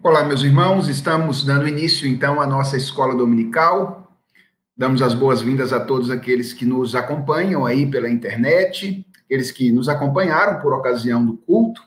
[0.00, 4.16] Olá, meus irmãos, estamos dando início então à nossa escola dominical.
[4.76, 9.88] Damos as boas-vindas a todos aqueles que nos acompanham aí pela internet, aqueles que nos
[9.88, 11.82] acompanharam por ocasião do culto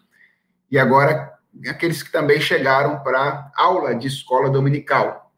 [0.70, 1.32] e agora
[1.70, 5.32] aqueles que também chegaram para aula de escola dominical.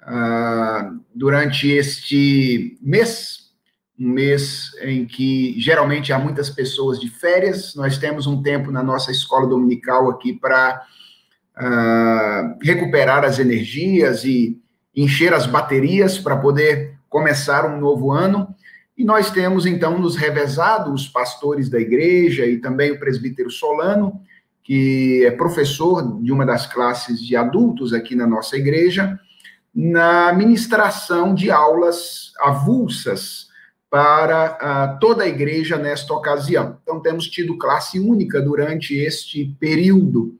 [0.00, 3.50] Uh, durante este mês,
[3.98, 8.82] um mês em que geralmente há muitas pessoas de férias, nós temos um tempo na
[8.82, 10.82] nossa escola dominical aqui para
[11.58, 14.60] uh, recuperar as energias e
[14.94, 18.54] encher as baterias para poder começar um novo ano.
[18.96, 24.20] E nós temos, então, nos revezado os pastores da igreja e também o presbítero Solano,
[24.64, 29.18] que é professor de uma das classes de adultos aqui na nossa igreja,
[29.74, 33.46] na ministração de aulas avulsas
[33.90, 36.78] para uh, toda a igreja nesta ocasião.
[36.82, 40.34] Então, temos tido classe única durante este período.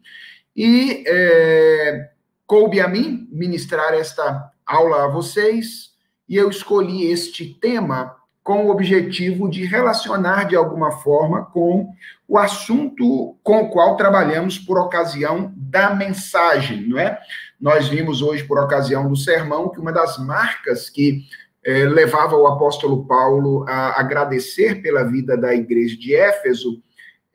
[0.57, 2.11] E é,
[2.47, 5.91] coube a mim ministrar esta aula a vocês,
[6.29, 11.89] e eu escolhi este tema com o objetivo de relacionar de alguma forma com
[12.29, 17.19] o assunto com o qual trabalhamos por ocasião da mensagem, não é?
[17.61, 21.25] Nós vimos hoje, por ocasião do sermão, que uma das marcas que
[21.65, 26.81] eh, levava o apóstolo Paulo a agradecer pela vida da igreja de Éfeso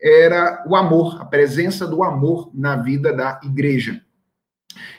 [0.01, 4.01] era o amor, a presença do amor na vida da igreja.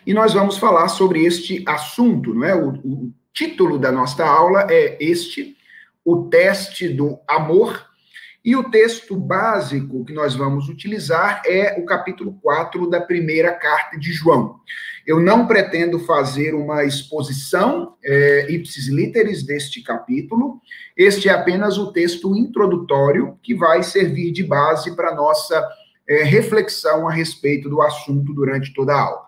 [0.06, 2.55] E nós vamos falar sobre este assunto, não é?
[2.55, 5.56] O, o título da nossa aula é este
[6.05, 7.91] o teste do amor.
[8.45, 13.97] E o texto básico que nós vamos utilizar é o capítulo 4 da primeira carta
[13.97, 14.56] de João.
[15.06, 20.61] Eu não pretendo fazer uma exposição é, ipsis literis deste capítulo.
[20.97, 25.69] Este é apenas o texto introdutório que vai servir de base para nossa
[26.08, 29.23] é, reflexão a respeito do assunto durante toda a aula.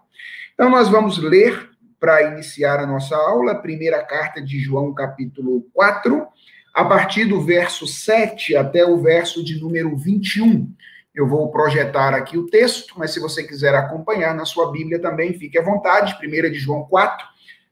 [0.55, 5.67] Então, nós vamos ler, para iniciar a nossa aula, a primeira carta de João, capítulo
[5.72, 6.27] 4,
[6.75, 10.70] a partir do verso 7 até o verso de número 21.
[11.14, 15.39] Eu vou projetar aqui o texto, mas se você quiser acompanhar na sua Bíblia também,
[15.39, 16.17] fique à vontade.
[16.20, 17.25] 1 de João 4,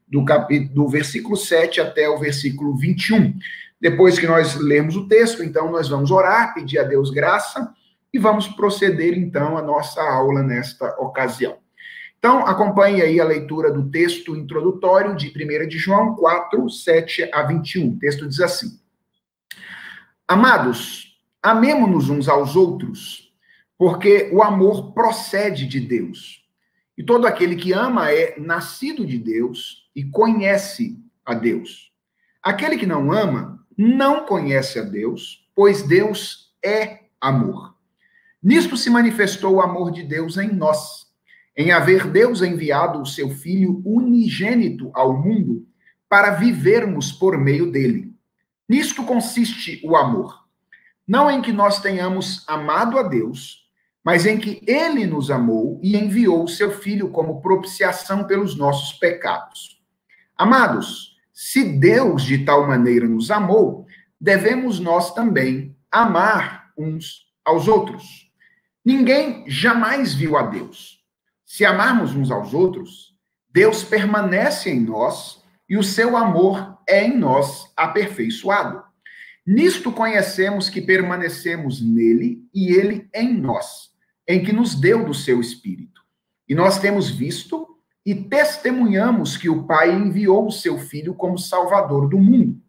[0.07, 3.33] do, capítulo, do versículo 7 até o versículo 21.
[3.81, 7.73] Depois que nós lermos o texto, então nós vamos orar, pedir a Deus graça
[8.13, 11.57] e vamos proceder então a nossa aula nesta ocasião.
[12.17, 17.43] Então, acompanhe aí a leitura do texto introdutório de 1 de João 4, 7 a
[17.43, 17.89] 21.
[17.89, 18.79] O texto diz assim:
[20.25, 23.22] Amados, amemo-nos uns aos outros,
[23.83, 26.41] porque o amor procede de Deus.
[26.97, 31.91] E todo aquele que ama é nascido de Deus e conhece a Deus.
[32.41, 37.75] Aquele que não ama não conhece a Deus, pois Deus é amor.
[38.41, 41.07] Nisto se manifestou o amor de Deus em nós,
[41.53, 45.67] em haver Deus enviado o seu Filho unigênito ao mundo
[46.07, 48.15] para vivermos por meio dele.
[48.69, 50.41] Nisto consiste o amor.
[51.05, 53.62] Não em que nós tenhamos amado a Deus,
[54.03, 58.97] mas em que ele nos amou e enviou o seu filho como propiciação pelos nossos
[58.97, 59.81] pecados.
[60.37, 63.87] Amados, se Deus de tal maneira nos amou,
[64.19, 68.31] devemos nós também amar uns aos outros.
[68.83, 71.01] Ninguém jamais viu a Deus.
[71.45, 73.13] Se amarmos uns aos outros,
[73.49, 78.83] Deus permanece em nós e o seu amor é em nós aperfeiçoado.
[79.45, 83.91] Nisto conhecemos que permanecemos nele e ele em nós,
[84.27, 86.01] em que nos deu do seu Espírito.
[86.47, 87.67] E nós temos visto
[88.05, 92.61] e testemunhamos que o Pai enviou o seu Filho como Salvador do mundo.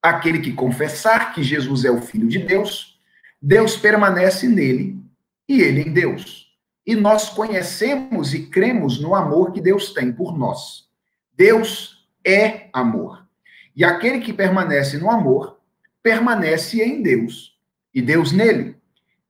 [0.00, 3.00] Aquele que confessar que Jesus é o Filho de Deus,
[3.40, 5.00] Deus permanece nele
[5.48, 6.52] e ele em Deus.
[6.86, 10.88] E nós conhecemos e cremos no amor que Deus tem por nós.
[11.32, 13.26] Deus é amor.
[13.74, 15.58] E aquele que permanece no amor,
[16.02, 17.56] permanece em Deus,
[17.94, 18.76] e Deus nele.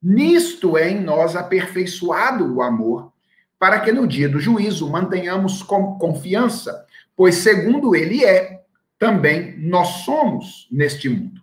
[0.03, 3.13] Nisto é em nós aperfeiçoado o amor,
[3.59, 6.85] para que no dia do juízo mantenhamos com confiança,
[7.17, 8.65] pois segundo ele é,
[8.99, 11.41] também nós somos neste mundo.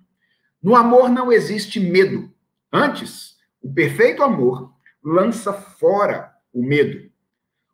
[0.61, 2.29] No amor não existe medo.
[2.71, 7.09] Antes, o perfeito amor lança fora o medo.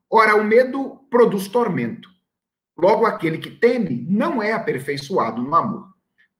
[0.10, 2.10] Ora, o medo produz tormento.
[2.78, 5.94] Logo, aquele que teme não é aperfeiçoado no amor.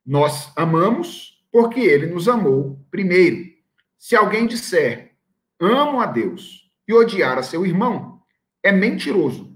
[0.06, 3.55] Nós amamos porque ele nos amou primeiro.
[3.98, 5.16] Se alguém disser,
[5.60, 8.22] amo a Deus, e odiar a seu irmão,
[8.64, 9.56] é mentiroso.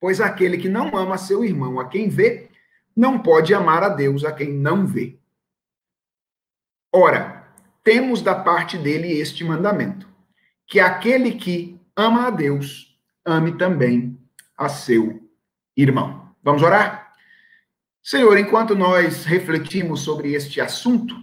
[0.00, 2.50] Pois aquele que não ama seu irmão a quem vê,
[2.96, 5.18] não pode amar a Deus a quem não vê.
[6.92, 7.48] Ora,
[7.84, 10.08] temos da parte dele este mandamento:
[10.66, 14.18] que aquele que ama a Deus, ame também
[14.56, 15.28] a seu
[15.76, 16.34] irmão.
[16.42, 17.12] Vamos orar?
[18.02, 21.14] Senhor, enquanto nós refletimos sobre este assunto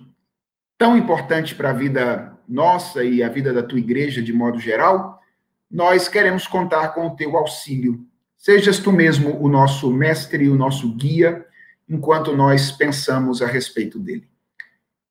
[0.78, 5.22] tão importante para a vida nossa e a vida da tua igreja de modo geral,
[5.70, 8.06] nós queremos contar com o teu auxílio.
[8.38, 11.46] Sejas tu mesmo o nosso mestre o nosso guia
[11.90, 14.30] enquanto nós pensamos a respeito dele.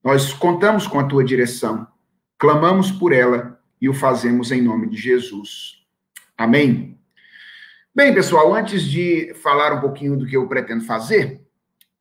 [0.02, 1.86] Nós contamos com a tua direção,
[2.38, 5.84] clamamos por ela e o fazemos em nome de Jesus.
[6.36, 6.98] Amém.
[7.94, 11.43] Bem, pessoal, antes de falar um pouquinho do que eu pretendo fazer,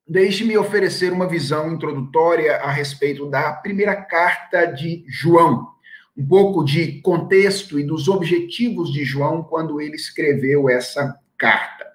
[0.08, 5.72] deixe-me oferecer uma visão introdutória a respeito da primeira carta de João.
[6.16, 11.86] Um pouco de contexto e dos objetivos de João quando ele escreveu essa carta.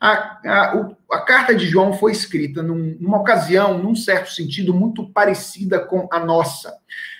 [0.00, 5.08] A, a, a carta de João foi escrita num, numa ocasião, num certo sentido, muito
[5.10, 6.76] parecida com a nossa.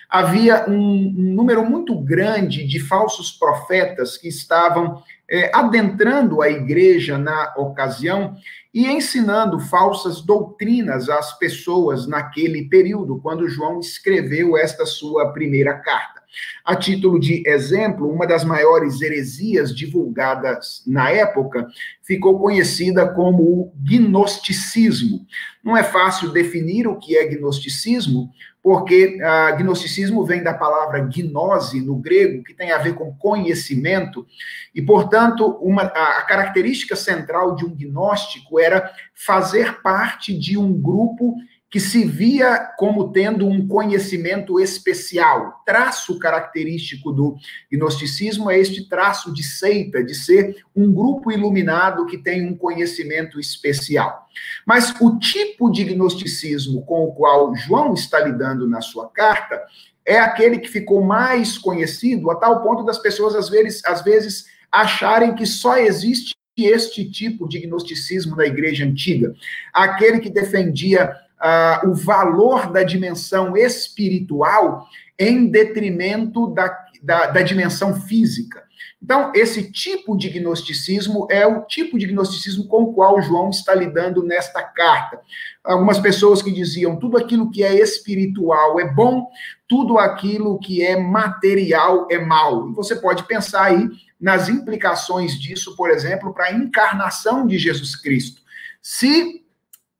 [0.07, 7.17] Havia um, um número muito grande de falsos profetas que estavam é, adentrando a igreja
[7.17, 8.35] na ocasião
[8.75, 16.21] e ensinando falsas doutrinas às pessoas naquele período, quando João escreveu esta sua primeira carta.
[16.65, 21.65] A título de exemplo, uma das maiores heresias divulgadas na época
[22.03, 25.25] ficou conhecida como o gnosticismo.
[25.63, 28.29] Não é fácil definir o que é gnosticismo,
[28.65, 34.25] porque a gnosticismo vem da palavra gnose no grego, que tem a ver com conhecimento,
[34.73, 41.35] e, portanto, uma, a característica central de um gnóstico era fazer parte de um grupo
[41.69, 45.61] que se via como tendo um conhecimento especial.
[45.65, 47.35] Traço característico do
[47.71, 53.39] gnosticismo é este traço de seita, de ser um grupo iluminado que tem um conhecimento
[53.39, 54.25] especial.
[54.65, 59.61] Mas o tipo de gnosticismo com o qual João está lidando na sua carta
[60.05, 64.45] é aquele que ficou mais conhecido, a tal ponto das pessoas, às vezes, às vezes
[64.71, 69.33] acharem que só existe este tipo de gnosticismo na igreja antiga.
[69.73, 74.87] Aquele que defendia uh, o valor da dimensão espiritual
[75.17, 78.65] em detrimento da, da, da dimensão física.
[79.01, 83.75] Então, esse tipo de gnosticismo é o tipo de gnosticismo com o qual João está
[83.75, 85.19] lidando nesta carta.
[85.63, 89.27] Algumas pessoas que diziam tudo aquilo que é espiritual é bom,
[89.67, 92.67] tudo aquilo que é material é mal.
[92.67, 93.87] E você pode pensar aí
[94.19, 98.41] nas implicações disso, por exemplo, para a encarnação de Jesus Cristo.
[98.81, 99.44] Se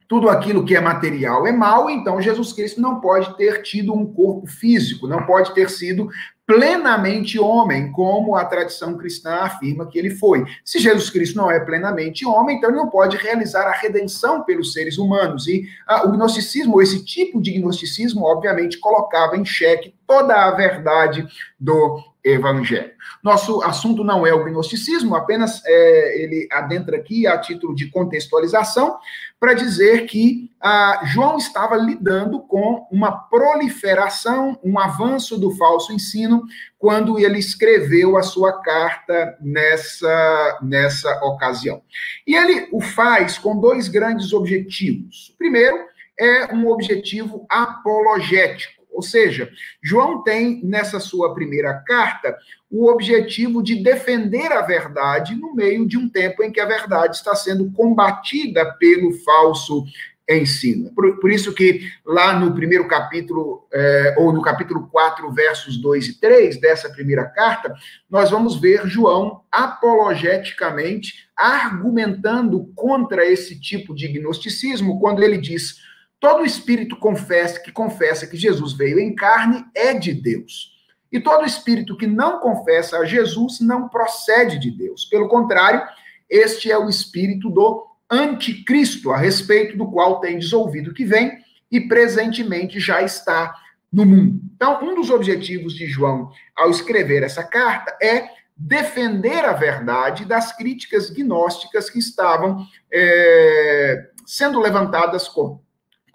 [0.08, 4.06] tudo aquilo que é material é mal, então Jesus Cristo não pode ter tido um
[4.06, 6.10] corpo físico, não pode ter sido
[6.46, 10.46] plenamente homem, como a tradição cristã afirma que ele foi.
[10.64, 14.72] Se Jesus Cristo não é plenamente homem, então ele não pode realizar a redenção pelos
[14.72, 15.48] seres humanos.
[15.48, 21.28] E ah, o gnosticismo, esse tipo de gnosticismo, obviamente, colocava em xeque toda a verdade
[21.60, 22.92] do evangelho.
[23.24, 28.98] Nosso assunto não é o gnosticismo, apenas é, ele adentra aqui a título de contextualização
[29.40, 36.44] para dizer que ah, João estava lidando com uma proliferação, um avanço do falso ensino
[36.80, 41.84] quando ele escreveu a sua carta nessa, nessa ocasião.
[42.26, 45.36] E ele o faz com dois grandes objetivos.
[45.38, 45.78] Primeiro
[46.20, 49.52] é um objetivo apologético ou seja,
[49.84, 52.36] João tem nessa sua primeira carta
[52.72, 57.18] o objetivo de defender a verdade no meio de um tempo em que a verdade
[57.18, 59.84] está sendo combatida pelo falso
[60.30, 60.92] ensino.
[60.96, 66.08] Por, por isso que lá no primeiro capítulo, é, ou no capítulo 4, versos 2
[66.08, 67.76] e 3 dessa primeira carta,
[68.10, 75.84] nós vamos ver João apologeticamente argumentando contra esse tipo de gnosticismo, quando ele diz
[76.20, 80.74] Todo espírito confessa que confessa que Jesus veio em carne é de Deus.
[81.12, 85.06] E todo espírito que não confessa a Jesus não procede de Deus.
[85.06, 85.82] Pelo contrário,
[86.30, 91.32] este é o espírito do anticristo, a respeito do qual tendes ouvido que vem
[91.72, 93.56] e presentemente já está
[93.92, 94.42] no mundo.
[94.56, 100.56] Então, um dos objetivos de João ao escrever essa carta é defender a verdade das
[100.56, 105.28] críticas gnósticas que estavam é, sendo levantadas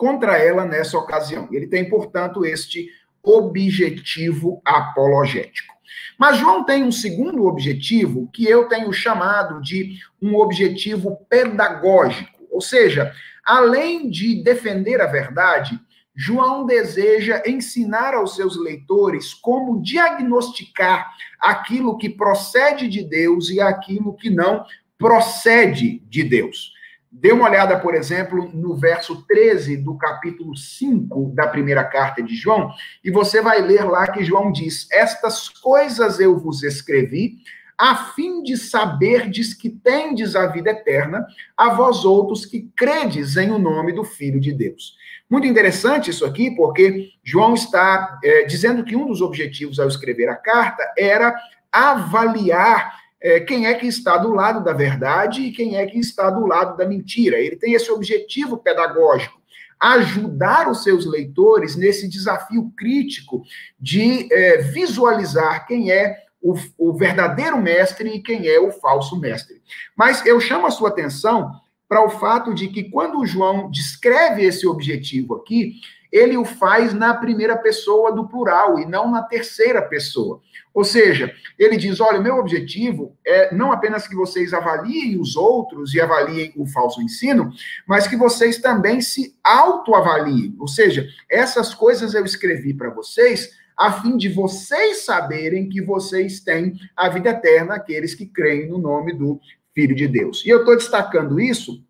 [0.00, 1.46] contra ela nessa ocasião.
[1.52, 2.88] Ele tem, portanto, este
[3.22, 5.74] objetivo apologético.
[6.18, 12.62] Mas João tem um segundo objetivo que eu tenho chamado de um objetivo pedagógico, ou
[12.62, 13.12] seja,
[13.44, 15.78] além de defender a verdade,
[16.16, 24.14] João deseja ensinar aos seus leitores como diagnosticar aquilo que procede de Deus e aquilo
[24.14, 24.64] que não
[24.96, 26.72] procede de Deus.
[27.12, 32.36] Dê uma olhada, por exemplo, no verso 13 do capítulo 5 da primeira carta de
[32.36, 37.38] João, e você vai ler lá que João diz: Estas coisas eu vos escrevi
[37.76, 41.26] a fim de saberdes que tendes a vida eterna,
[41.56, 44.96] a vós outros que credes em o nome do Filho de Deus.
[45.30, 50.28] Muito interessante isso aqui, porque João está é, dizendo que um dos objetivos ao escrever
[50.28, 51.34] a carta era
[51.72, 56.30] avaliar é, quem é que está do lado da verdade e quem é que está
[56.30, 57.38] do lado da mentira.
[57.38, 59.40] Ele tem esse objetivo pedagógico
[59.80, 63.42] ajudar os seus leitores nesse desafio crítico
[63.80, 69.62] de é, visualizar quem é o, o verdadeiro mestre e quem é o falso mestre.
[69.96, 71.50] Mas eu chamo a sua atenção
[71.88, 75.76] para o fato de que quando o João descreve esse objetivo aqui,
[76.12, 80.40] ele o faz na primeira pessoa do plural e não na terceira pessoa.
[80.72, 85.94] Ou seja, ele diz: olha, meu objetivo é não apenas que vocês avaliem os outros
[85.94, 87.52] e avaliem o falso ensino,
[87.86, 90.54] mas que vocês também se autoavaliem.
[90.58, 96.40] Ou seja, essas coisas eu escrevi para vocês a fim de vocês saberem que vocês
[96.40, 99.40] têm a vida eterna, aqueles que creem no nome do
[99.74, 100.44] Filho de Deus.
[100.44, 101.82] E eu estou destacando isso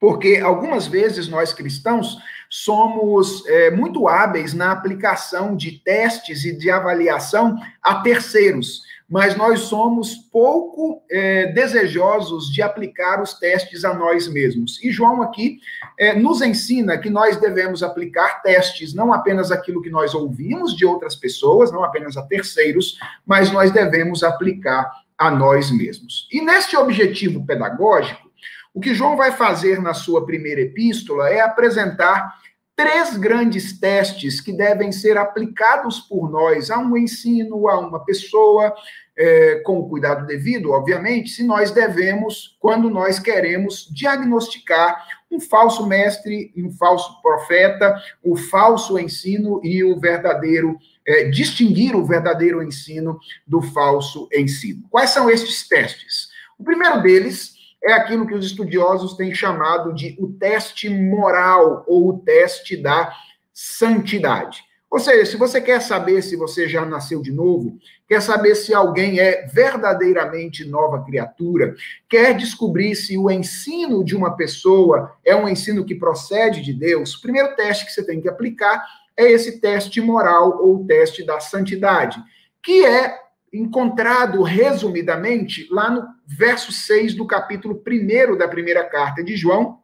[0.00, 2.16] porque algumas vezes nós cristãos
[2.50, 9.60] somos é, muito hábeis na aplicação de testes e de avaliação a terceiros, mas nós
[9.60, 14.82] somos pouco é, desejosos de aplicar os testes a nós mesmos.
[14.82, 15.60] E João aqui
[15.96, 20.84] é, nos ensina que nós devemos aplicar testes, não apenas aquilo que nós ouvimos de
[20.84, 26.26] outras pessoas, não apenas a terceiros, mas nós devemos aplicar a nós mesmos.
[26.32, 28.29] E neste objetivo pedagógico,
[28.72, 32.38] o que João vai fazer na sua primeira epístola é apresentar
[32.76, 38.74] três grandes testes que devem ser aplicados por nós a um ensino, a uma pessoa,
[39.18, 45.86] é, com o cuidado devido, obviamente, se nós devemos, quando nós queremos diagnosticar um falso
[45.86, 53.18] mestre um falso profeta, o falso ensino e o verdadeiro, é, distinguir o verdadeiro ensino
[53.46, 54.84] do falso ensino.
[54.88, 56.30] Quais são estes testes?
[56.58, 62.08] O primeiro deles é aquilo que os estudiosos têm chamado de o teste moral ou
[62.08, 63.12] o teste da
[63.52, 64.62] santidade.
[64.90, 68.74] Ou seja, se você quer saber se você já nasceu de novo, quer saber se
[68.74, 71.76] alguém é verdadeiramente nova criatura,
[72.08, 77.14] quer descobrir se o ensino de uma pessoa é um ensino que procede de Deus,
[77.14, 78.84] o primeiro teste que você tem que aplicar
[79.16, 82.20] é esse teste moral ou teste da santidade,
[82.60, 83.16] que é
[83.52, 89.80] encontrado resumidamente lá no verso 6 do capítulo 1 da primeira carta de João,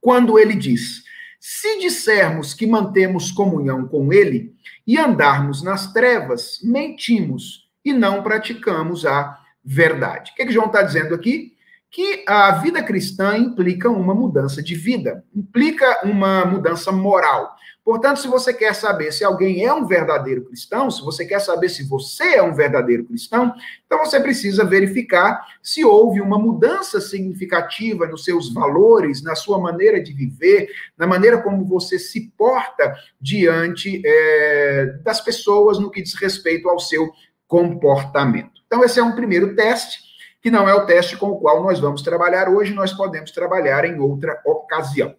[0.00, 1.02] quando ele diz:
[1.40, 4.54] Se dissermos que mantemos comunhão com ele
[4.86, 10.30] e andarmos nas trevas, mentimos e não praticamos a verdade.
[10.30, 11.54] O que, é que João está dizendo aqui?
[11.90, 17.56] Que a vida cristã implica uma mudança de vida, implica uma mudança moral.
[17.86, 21.68] Portanto, se você quer saber se alguém é um verdadeiro cristão, se você quer saber
[21.68, 23.54] se você é um verdadeiro cristão,
[23.86, 30.02] então você precisa verificar se houve uma mudança significativa nos seus valores, na sua maneira
[30.02, 36.14] de viver, na maneira como você se porta diante é, das pessoas no que diz
[36.14, 37.08] respeito ao seu
[37.46, 38.60] comportamento.
[38.66, 40.00] Então, esse é um primeiro teste,
[40.42, 43.84] que não é o teste com o qual nós vamos trabalhar hoje, nós podemos trabalhar
[43.84, 45.14] em outra ocasião.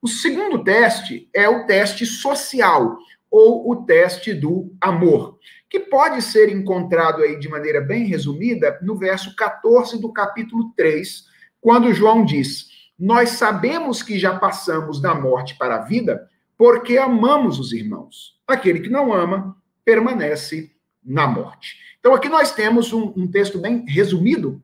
[0.00, 2.98] O segundo teste é o teste social,
[3.30, 5.38] ou o teste do amor,
[5.68, 11.24] que pode ser encontrado aí de maneira bem resumida no verso 14 do capítulo 3,
[11.60, 17.58] quando João diz: Nós sabemos que já passamos da morte para a vida, porque amamos
[17.58, 18.38] os irmãos.
[18.46, 20.70] Aquele que não ama permanece
[21.04, 21.76] na morte.
[21.98, 24.62] Então, aqui nós temos um, um texto bem resumido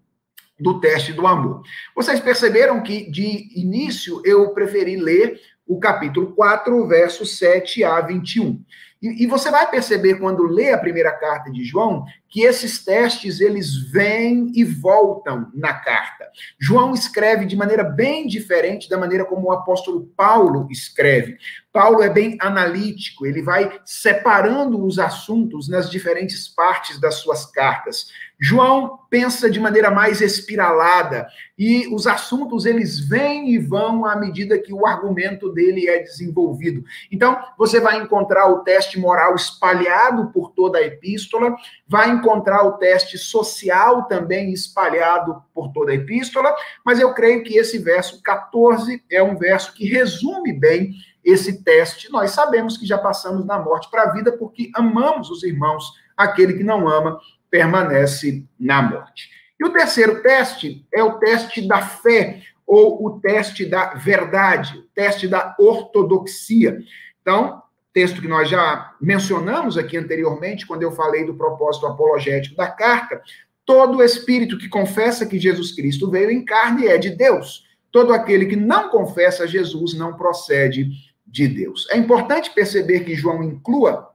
[0.65, 1.63] do teste do amor.
[1.95, 8.65] Vocês perceberam que, de início, eu preferi ler o capítulo 4, versos 7 a 21.
[9.03, 13.39] E, e você vai perceber, quando lê a primeira carta de João, que esses testes
[13.39, 16.27] eles vêm e voltam na carta.
[16.59, 21.37] João escreve de maneira bem diferente da maneira como o apóstolo Paulo escreve.
[21.71, 28.07] Paulo é bem analítico, ele vai separando os assuntos nas diferentes partes das suas cartas.
[28.45, 31.27] João pensa de maneira mais espiralada
[31.59, 36.85] e os assuntos eles vêm e vão à medida que o argumento dele é desenvolvido.
[37.11, 41.57] Então, você vai encontrar o teste moral espalhado por toda a epístola,
[41.89, 47.57] vai encontrar o teste social também espalhado por toda a epístola, mas eu creio que
[47.57, 50.93] esse verso 14 é um verso que resume bem
[51.25, 52.13] esse teste.
[52.13, 56.53] Nós sabemos que já passamos da morte para a vida porque amamos os irmãos, aquele
[56.53, 57.19] que não ama
[57.55, 59.31] permanece na morte.
[59.61, 64.83] E o terceiro teste é o teste da fé, ou o teste da verdade, o
[64.95, 66.79] teste da ortodoxia.
[67.23, 72.67] Então, texto que nós já mencionamos aqui anteriormente, quando eu falei do propósito apologético da
[72.67, 73.23] carta,
[73.67, 77.65] Todo espírito que confessa que Jesus Cristo veio em carne é de Deus.
[77.91, 80.91] Todo aquele que não confessa Jesus não procede
[81.27, 81.89] de Deus.
[81.91, 84.11] É importante perceber que João inclua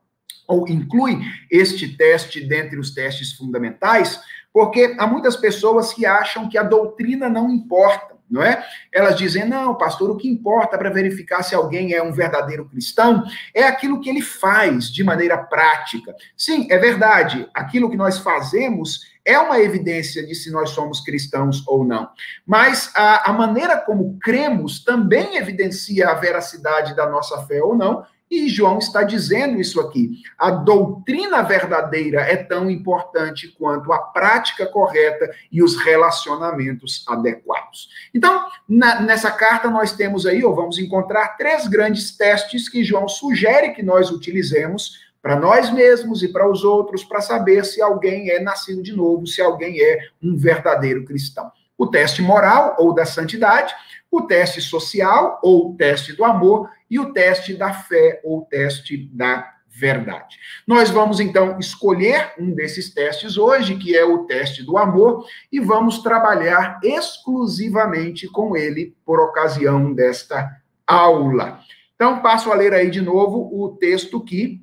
[0.50, 4.20] ou inclui este teste dentre os testes fundamentais,
[4.52, 8.66] porque há muitas pessoas que acham que a doutrina não importa, não é?
[8.92, 13.24] Elas dizem: "Não, pastor, o que importa para verificar se alguém é um verdadeiro cristão
[13.54, 16.16] é aquilo que ele faz de maneira prática".
[16.36, 17.48] Sim, é verdade.
[17.54, 22.10] Aquilo que nós fazemos é uma evidência de se nós somos cristãos ou não.
[22.44, 28.04] Mas a, a maneira como cremos também evidencia a veracidade da nossa fé ou não,
[28.30, 30.22] e João está dizendo isso aqui.
[30.38, 37.90] A doutrina verdadeira é tão importante quanto a prática correta e os relacionamentos adequados.
[38.14, 43.08] Então, na, nessa carta nós temos aí, ou vamos encontrar três grandes testes que João
[43.08, 48.30] sugere que nós utilizemos para nós mesmos e para os outros, para saber se alguém
[48.30, 51.52] é nascido de novo, se alguém é um verdadeiro cristão.
[51.78, 53.74] O teste moral ou da santidade,
[54.12, 58.98] o teste social ou o teste do amor e o teste da fé ou teste
[59.14, 60.38] da verdade.
[60.68, 65.60] Nós vamos então escolher um desses testes hoje, que é o teste do amor, e
[65.60, 70.50] vamos trabalhar exclusivamente com ele por ocasião desta
[70.86, 71.60] aula.
[71.96, 74.62] Então, passo a ler aí de novo o texto que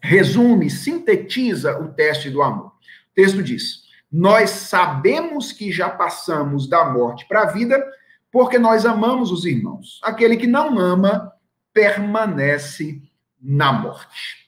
[0.00, 2.66] resume, sintetiza o teste do amor.
[2.66, 7.82] O texto diz: Nós sabemos que já passamos da morte para a vida,
[8.30, 10.00] porque nós amamos os irmãos.
[10.02, 11.32] Aquele que não ama
[11.74, 13.02] permanece
[13.42, 14.44] na morte.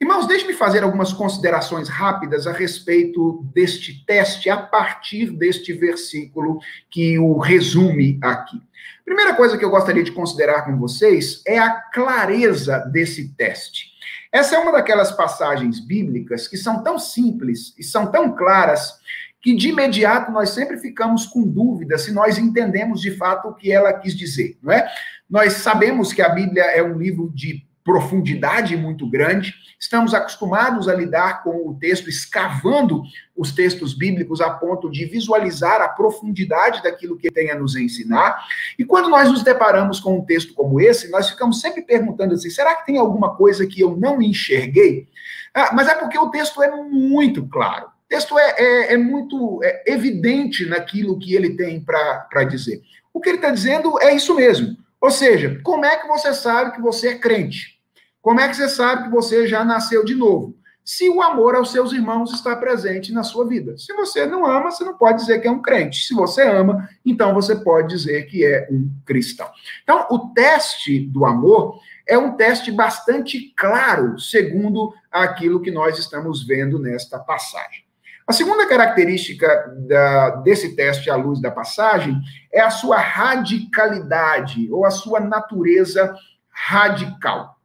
[0.00, 7.18] Irmãos, deixe-me fazer algumas considerações rápidas a respeito deste teste, a partir deste versículo que
[7.18, 8.62] o resume aqui.
[9.04, 13.88] Primeira coisa que eu gostaria de considerar com vocês é a clareza desse teste.
[14.30, 18.98] Essa é uma daquelas passagens bíblicas que são tão simples e são tão claras
[19.40, 23.72] que de imediato nós sempre ficamos com dúvida se nós entendemos de fato o que
[23.72, 24.88] ela quis dizer, não é?
[25.28, 29.54] Nós sabemos que a Bíblia é um livro de profundidade muito grande.
[29.80, 33.02] Estamos acostumados a lidar com o texto, escavando
[33.34, 38.44] os textos bíblicos a ponto de visualizar a profundidade daquilo que tem a nos ensinar.
[38.78, 42.50] E quando nós nos deparamos com um texto como esse, nós ficamos sempre perguntando assim:
[42.50, 45.08] será que tem alguma coisa que eu não enxerguei?
[45.54, 47.86] Ah, mas é porque o texto é muito claro.
[47.86, 52.82] O texto é, é, é muito é evidente naquilo que ele tem para dizer.
[53.14, 54.76] O que ele está dizendo é isso mesmo.
[55.00, 57.78] Ou seja, como é que você sabe que você é crente?
[58.20, 60.56] Como é que você sabe que você já nasceu de novo?
[60.84, 63.76] Se o amor aos seus irmãos está presente na sua vida.
[63.76, 66.06] Se você não ama, você não pode dizer que é um crente.
[66.06, 69.48] Se você ama, então você pode dizer que é um cristão.
[69.82, 76.46] Então, o teste do amor é um teste bastante claro, segundo aquilo que nós estamos
[76.46, 77.87] vendo nesta passagem.
[78.28, 82.20] A segunda característica da, desse teste à luz da passagem
[82.52, 86.14] é a sua radicalidade ou a sua natureza
[86.50, 87.56] radical.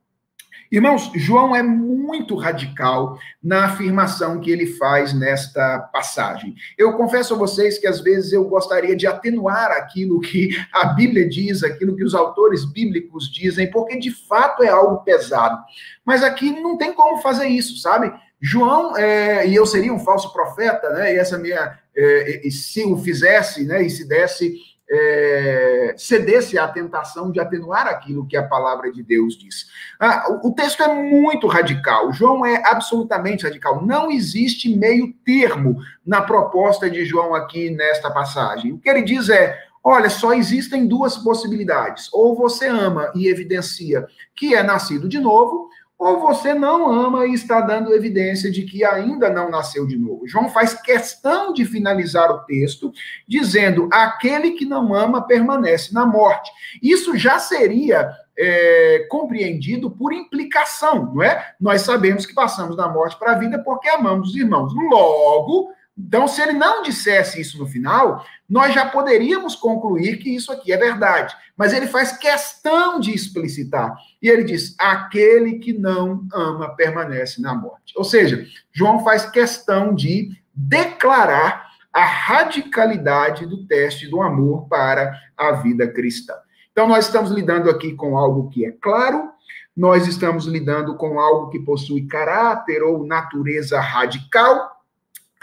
[0.71, 6.55] Irmãos, João é muito radical na afirmação que ele faz nesta passagem.
[6.77, 11.27] Eu confesso a vocês que às vezes eu gostaria de atenuar aquilo que a Bíblia
[11.27, 15.61] diz, aquilo que os autores bíblicos dizem, porque de fato é algo pesado.
[16.05, 18.11] Mas aqui não tem como fazer isso, sabe?
[18.45, 21.13] João, é, e eu seria um falso profeta, né?
[21.13, 23.81] E essa minha, é, e se o fizesse, né?
[23.81, 24.57] E se desse
[24.91, 29.67] é, cedesse à tentação de atenuar aquilo que a palavra de Deus diz.
[29.97, 32.11] Ah, o, o texto é muito radical.
[32.11, 33.85] João é absolutamente radical.
[33.85, 38.73] Não existe meio termo na proposta de João aqui nesta passagem.
[38.73, 42.09] O que ele diz é: olha, só existem duas possibilidades.
[42.11, 47.33] Ou você ama e evidencia que é nascido de novo, ou você não ama e
[47.33, 50.27] está dando evidência de que ainda não nasceu de novo.
[50.27, 52.91] João faz questão de finalizar o texto
[53.27, 56.51] dizendo: aquele que não ama permanece na morte.
[56.81, 61.53] Isso já seria é, compreendido por implicação, não é?
[61.59, 64.73] Nós sabemos que passamos da morte para a vida porque amamos os irmãos.
[64.73, 70.51] Logo, então, se ele não dissesse isso no final, nós já poderíamos concluir que isso
[70.51, 71.35] aqui é verdade.
[71.55, 73.95] Mas ele faz questão de explicitar.
[74.21, 77.93] E ele diz: aquele que não ama permanece na morte.
[77.95, 85.51] Ou seja, João faz questão de declarar a radicalidade do teste do amor para a
[85.51, 86.33] vida cristã.
[86.71, 89.29] Então, nós estamos lidando aqui com algo que é claro,
[89.77, 94.72] nós estamos lidando com algo que possui caráter ou natureza radical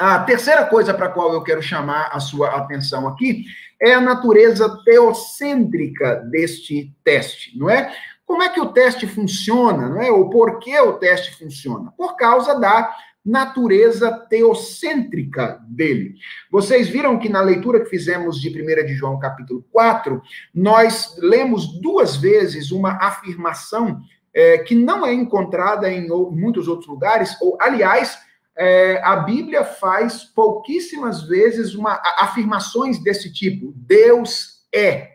[0.00, 3.44] a terceira coisa para a qual eu quero chamar a sua atenção aqui
[3.78, 7.94] é a natureza teocêntrica deste teste, não é?
[8.24, 10.10] Como é que o teste funciona, não é?
[10.10, 11.92] Ou por que o teste funciona?
[11.98, 16.14] Por causa da natureza teocêntrica dele.
[16.50, 20.22] Vocês viram que na leitura que fizemos de 1 de João, capítulo 4,
[20.54, 24.00] nós lemos duas vezes uma afirmação
[24.32, 28.16] é, que não é encontrada em muitos outros lugares, ou, aliás,
[28.62, 33.72] é, a Bíblia faz pouquíssimas vezes uma, afirmações desse tipo.
[33.74, 35.12] Deus é.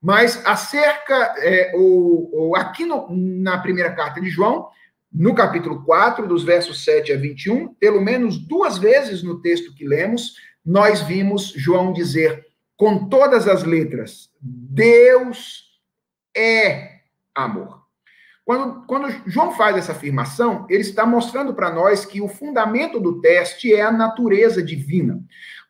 [0.00, 4.70] Mas acerca, é, ou, ou aqui no, na primeira carta de João,
[5.12, 9.86] no capítulo 4, dos versos 7 a 21, pelo menos duas vezes no texto que
[9.86, 15.78] lemos, nós vimos João dizer com todas as letras: Deus
[16.34, 17.00] é
[17.34, 17.77] amor.
[18.48, 23.20] Quando, quando João faz essa afirmação, ele está mostrando para nós que o fundamento do
[23.20, 25.22] teste é a natureza divina.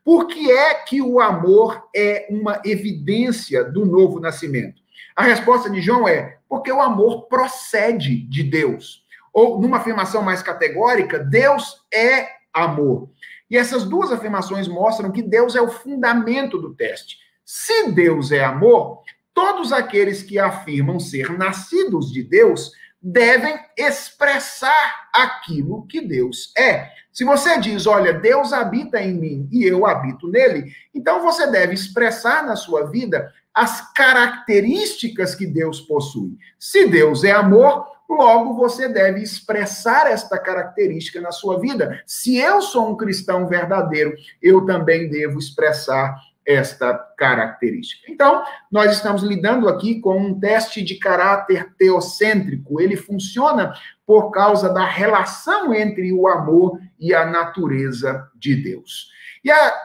[0.05, 4.81] Por que é que o amor é uma evidência do novo nascimento?
[5.17, 9.05] A resposta de João é: porque o amor procede de Deus.
[9.33, 13.11] Ou, numa afirmação mais categórica, Deus é amor.
[13.51, 17.17] E essas duas afirmações mostram que Deus é o fundamento do teste.
[17.45, 19.03] Se Deus é amor,
[19.39, 26.91] todos aqueles que afirmam ser nascidos de Deus devem expressar aquilo que Deus é.
[27.13, 31.73] Se você diz, olha, Deus habita em mim e eu habito nele, então você deve
[31.73, 36.37] expressar na sua vida as características que Deus possui.
[36.59, 42.03] Se Deus é amor, logo você deve expressar esta característica na sua vida.
[42.05, 46.17] Se eu sou um cristão verdadeiro, eu também devo expressar
[46.49, 48.11] esta característica.
[48.11, 52.81] Então, nós estamos lidando aqui com um teste de caráter teocêntrico.
[52.81, 53.75] Ele funciona
[54.07, 59.11] por causa da relação entre o amor e a natureza de Deus.
[59.45, 59.77] E a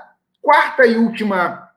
[0.41, 1.69] quarta e última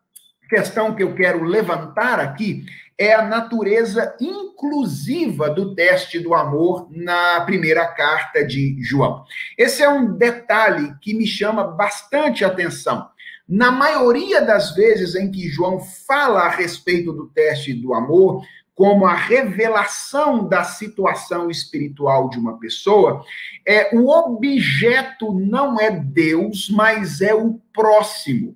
[0.49, 2.65] questão que eu quero levantar aqui
[2.97, 9.25] é a natureza inclusiva do teste do amor na primeira carta de João.
[9.59, 13.11] Esse é um detalhe que me chama bastante atenção.
[13.49, 18.43] Na maioria das vezes em que João fala a respeito do teste do amor,
[18.75, 23.25] como a revelação da situação espiritual de uma pessoa,
[23.67, 28.55] é o objeto não é Deus, mas é o próximo.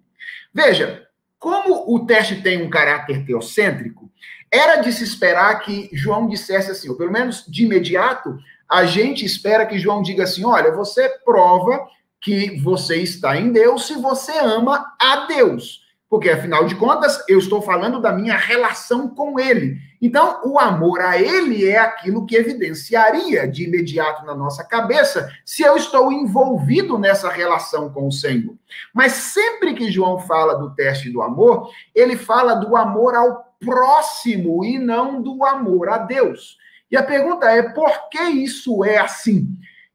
[0.52, 1.06] Veja,
[1.38, 4.10] como o teste tem um caráter teocêntrico,
[4.52, 8.36] era de se esperar que João dissesse assim, ou pelo menos de imediato,
[8.68, 11.88] a gente espera que João diga assim: olha, você prova
[12.20, 15.80] que você está em Deus se você ama a Deus.
[16.10, 19.78] Porque, afinal de contas, eu estou falando da minha relação com Ele.
[20.02, 25.62] Então, o amor a Ele é aquilo que evidenciaria de imediato na nossa cabeça se
[25.62, 28.56] eu estou envolvido nessa relação com o Senhor.
[28.92, 34.64] Mas sempre que João fala do teste do amor, ele fala do amor ao próximo
[34.64, 36.58] e não do amor a Deus.
[36.90, 39.48] E a pergunta é: por que isso é assim?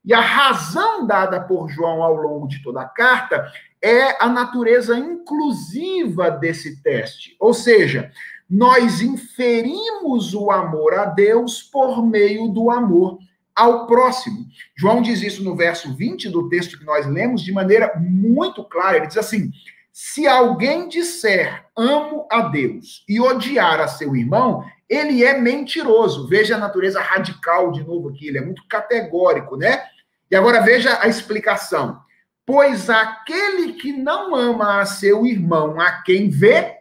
[0.05, 4.97] E a razão dada por João ao longo de toda a carta é a natureza
[4.97, 7.35] inclusiva desse teste.
[7.39, 8.11] Ou seja,
[8.49, 13.17] nós inferimos o amor a Deus por meio do amor
[13.55, 14.45] ao próximo.
[14.77, 18.97] João diz isso no verso 20 do texto que nós lemos de maneira muito clara.
[18.97, 19.51] Ele diz assim:
[19.91, 26.27] Se alguém disser amo a Deus e odiar a seu irmão, ele é mentiroso.
[26.27, 29.81] Veja a natureza radical de novo aqui, ele é muito categórico, né?
[30.29, 32.01] E agora veja a explicação.
[32.45, 36.79] Pois aquele que não ama a seu irmão, a quem vê,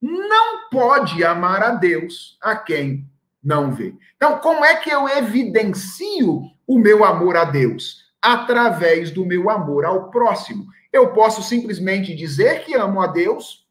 [0.00, 3.06] não pode amar a Deus, a quem
[3.42, 3.94] não vê.
[4.16, 8.10] Então, como é que eu evidencio o meu amor a Deus?
[8.20, 10.66] Através do meu amor ao próximo.
[10.92, 13.66] Eu posso simplesmente dizer que amo a Deus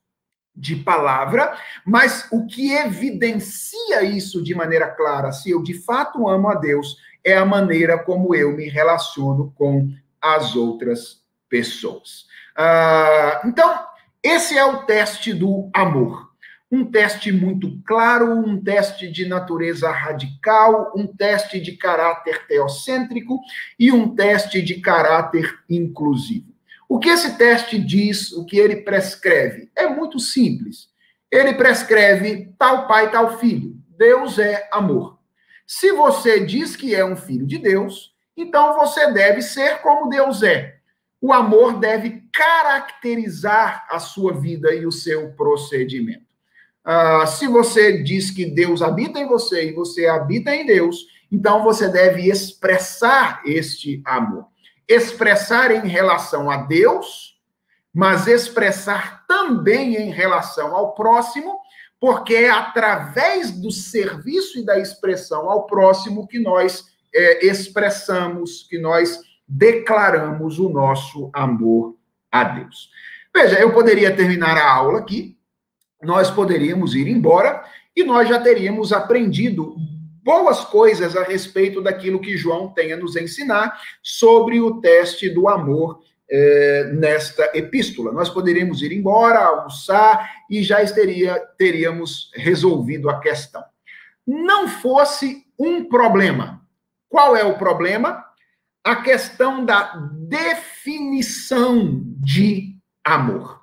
[0.56, 6.50] de palavra, mas o que evidencia isso de maneira clara, se eu de fato amo
[6.50, 9.90] a Deus, é a maneira como eu me relaciono com
[10.22, 12.26] as outras pessoas.
[12.56, 13.80] Ah, então,
[14.24, 16.30] esse é o teste do amor.
[16.72, 23.40] Um teste muito claro, um teste de natureza radical, um teste de caráter teocêntrico
[23.80, 26.54] e um teste de caráter inclusivo.
[26.88, 29.70] O que esse teste diz, o que ele prescreve?
[29.76, 30.90] É muito simples.
[31.32, 33.76] Ele prescreve tal pai, tal filho.
[33.98, 35.19] Deus é amor.
[35.72, 40.42] Se você diz que é um filho de Deus, então você deve ser como Deus
[40.42, 40.78] é.
[41.22, 46.26] O amor deve caracterizar a sua vida e o seu procedimento.
[46.84, 51.64] Ah, se você diz que Deus habita em você e você habita em Deus, então
[51.64, 54.48] você deve expressar este amor.
[54.88, 57.40] Expressar em relação a Deus,
[57.94, 61.60] mas expressar também em relação ao próximo
[62.00, 68.80] porque é através do serviço e da expressão ao próximo que nós é, expressamos, que
[68.80, 71.96] nós declaramos o nosso amor
[72.32, 72.90] a Deus.
[73.36, 75.38] Veja, eu poderia terminar a aula aqui,
[76.02, 77.64] nós poderíamos ir embora
[77.96, 79.76] e nós já teríamos aprendido
[80.24, 85.48] boas coisas a respeito daquilo que João tem a nos ensinar sobre o teste do
[85.48, 88.12] amor é, nesta epístola.
[88.12, 93.64] Nós poderíamos ir embora, almoçar e já estaria, teríamos resolvido a questão.
[94.26, 96.62] Não fosse um problema.
[97.08, 98.24] Qual é o problema?
[98.84, 99.96] A questão da
[100.28, 103.60] definição de amor.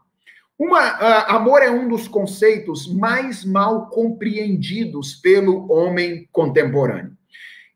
[0.59, 7.17] Uma, uh, amor é um dos conceitos mais mal compreendidos pelo homem contemporâneo.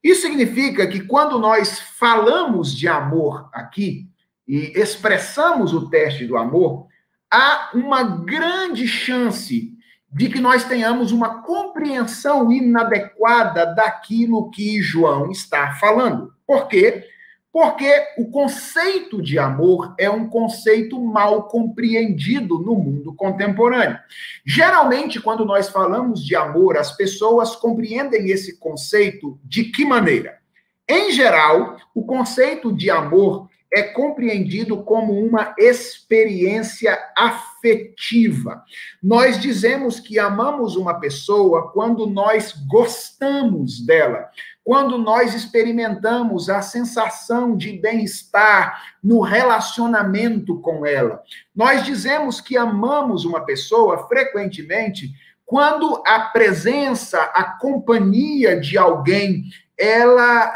[0.02, 4.09] Isso significa que quando nós falamos de amor aqui
[4.50, 6.88] e expressamos o teste do amor,
[7.32, 9.72] há uma grande chance
[10.12, 16.34] de que nós tenhamos uma compreensão inadequada daquilo que João está falando.
[16.44, 17.04] Por quê?
[17.52, 24.00] Porque o conceito de amor é um conceito mal compreendido no mundo contemporâneo.
[24.44, 30.40] Geralmente, quando nós falamos de amor, as pessoas compreendem esse conceito de que maneira?
[30.88, 38.64] Em geral, o conceito de amor é compreendido como uma experiência afetiva.
[39.02, 44.28] Nós dizemos que amamos uma pessoa quando nós gostamos dela,
[44.64, 51.22] quando nós experimentamos a sensação de bem-estar no relacionamento com ela.
[51.54, 55.12] Nós dizemos que amamos uma pessoa frequentemente
[55.50, 59.46] quando a presença, a companhia de alguém
[59.80, 60.54] ela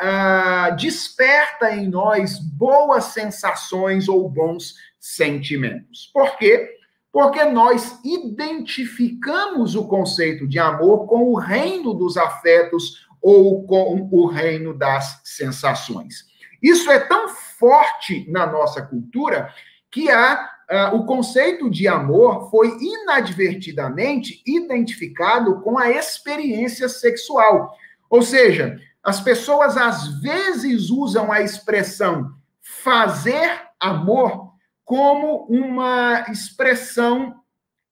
[0.66, 6.10] ah, desperta em nós boas sensações ou bons sentimentos.
[6.12, 6.76] Por quê?
[7.10, 14.26] Porque nós identificamos o conceito de amor com o reino dos afetos ou com o
[14.26, 16.26] reino das sensações.
[16.62, 19.48] Isso é tão forte na nossa cultura
[19.90, 20.50] que há
[20.92, 27.74] o conceito de amor foi inadvertidamente identificado com a experiência sexual.
[28.08, 34.52] Ou seja, as pessoas às vezes usam a expressão fazer amor
[34.84, 37.34] como uma expressão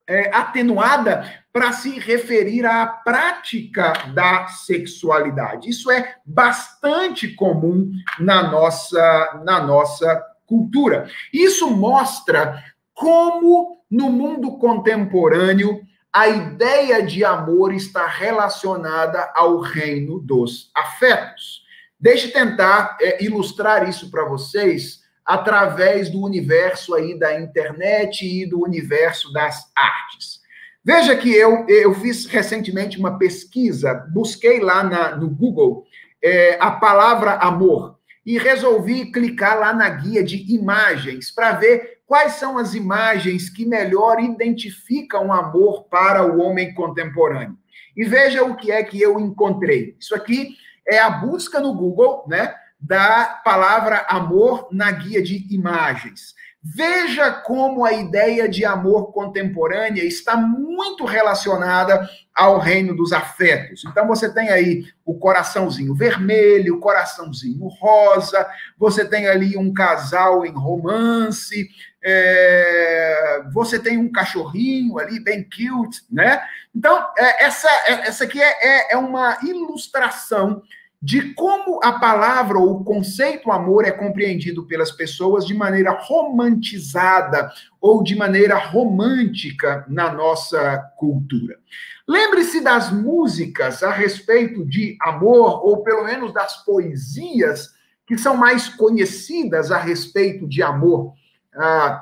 [0.07, 5.69] é, atenuada para se referir à prática da sexualidade.
[5.69, 11.09] Isso é bastante comum na nossa, na nossa cultura.
[11.33, 12.63] Isso mostra
[12.95, 21.63] como no mundo contemporâneo a ideia de amor está relacionada ao reino dos afetos.
[21.99, 28.63] Deixe tentar é, ilustrar isso para vocês através do universo aí da internet e do
[28.63, 30.43] universo das artes.
[30.85, 35.87] Veja que eu, eu fiz recentemente uma pesquisa, busquei lá na, no Google
[36.23, 42.35] é, a palavra amor e resolvi clicar lá na guia de imagens para ver quais
[42.35, 47.57] são as imagens que melhor identificam o amor para o homem contemporâneo.
[47.97, 49.97] E veja o que é que eu encontrei.
[49.99, 50.57] Isso aqui
[50.87, 56.35] é a busca no Google, né, da palavra amor na guia de imagens.
[56.65, 63.85] Veja como a ideia de amor contemporânea está muito relacionada ao reino dos afetos.
[63.85, 68.47] Então você tem aí o coraçãozinho vermelho, o coraçãozinho rosa,
[68.79, 71.69] você tem ali um casal em romance,
[72.01, 76.41] é, você tem um cachorrinho ali bem cute, né?
[76.73, 80.63] Então é, essa, é, essa aqui é, é, é uma ilustração
[81.03, 87.51] de como a palavra ou o conceito amor é compreendido pelas pessoas de maneira romantizada
[87.81, 91.59] ou de maneira romântica na nossa cultura.
[92.07, 97.71] Lembre-se das músicas a respeito de amor, ou pelo menos das poesias
[98.07, 101.15] que são mais conhecidas a respeito de amor.
[101.53, 102.01] Ah,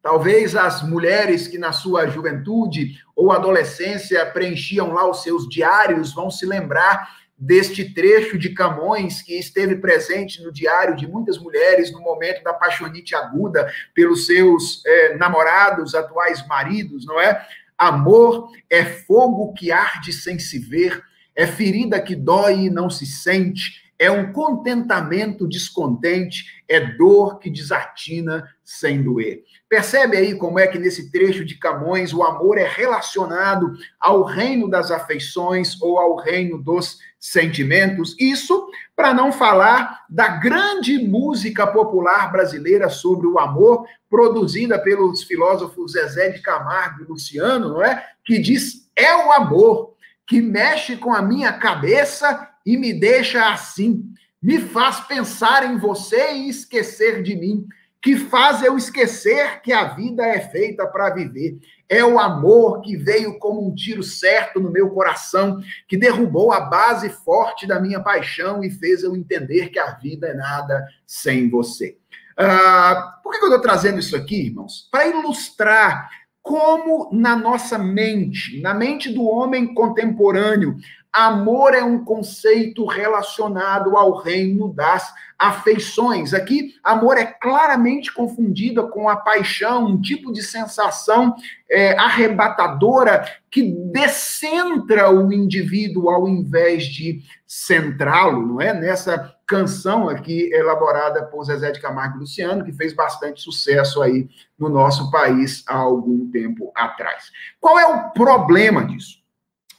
[0.00, 6.30] talvez as mulheres que na sua juventude ou adolescência preenchiam lá os seus diários vão
[6.30, 12.00] se lembrar deste trecho de Camões que esteve presente no diário de muitas mulheres no
[12.00, 17.42] momento da paixonite aguda pelos seus é, namorados, atuais maridos, não é?
[17.78, 21.02] Amor é fogo que arde sem se ver,
[21.34, 27.50] é ferida que dói e não se sente, é um contentamento descontente, é dor que
[27.50, 29.44] desatina sem doer.
[29.68, 34.70] Percebe aí como é que nesse trecho de Camões o amor é relacionado ao reino
[34.70, 38.16] das afeições ou ao reino dos sentimentos.
[38.18, 45.92] Isso para não falar da grande música popular brasileira sobre o amor, produzida pelos filósofos
[45.92, 48.02] Zezé de Camargo e Luciano, não é?
[48.24, 49.94] Que diz: é o amor
[50.26, 54.04] que mexe com a minha cabeça e me deixa assim.
[54.40, 57.66] me faz pensar em você e esquecer de mim,
[58.00, 61.58] que faz eu esquecer que a vida é feita para viver.
[61.88, 66.60] É o amor que veio como um tiro certo no meu coração, que derrubou a
[66.60, 71.50] base forte da minha paixão e fez eu entender que a vida é nada sem
[71.50, 71.98] você.
[72.38, 74.88] Uh, por que eu estou trazendo isso aqui, irmãos?
[74.90, 76.08] Para ilustrar
[76.40, 80.76] como na nossa mente, na mente do homem contemporâneo,
[81.12, 86.34] Amor é um conceito relacionado ao reino das afeições.
[86.34, 91.34] Aqui, amor é claramente confundido com a paixão, um tipo de sensação
[91.68, 98.72] é, arrebatadora que descentra o indivíduo ao invés de centrá-lo, não é?
[98.72, 104.28] Nessa canção aqui elaborada por Zezé de Camargo e Luciano, que fez bastante sucesso aí
[104.58, 107.32] no nosso país há algum tempo atrás.
[107.58, 109.19] Qual é o problema disso?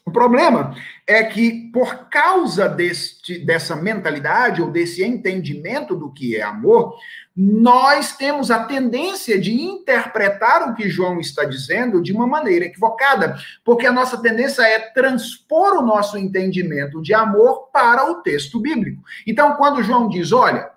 [0.05, 6.41] O problema é que, por causa deste, dessa mentalidade ou desse entendimento do que é
[6.41, 6.95] amor,
[7.35, 13.37] nós temos a tendência de interpretar o que João está dizendo de uma maneira equivocada,
[13.63, 19.03] porque a nossa tendência é transpor o nosso entendimento de amor para o texto bíblico.
[19.25, 20.69] Então, quando João diz, olha,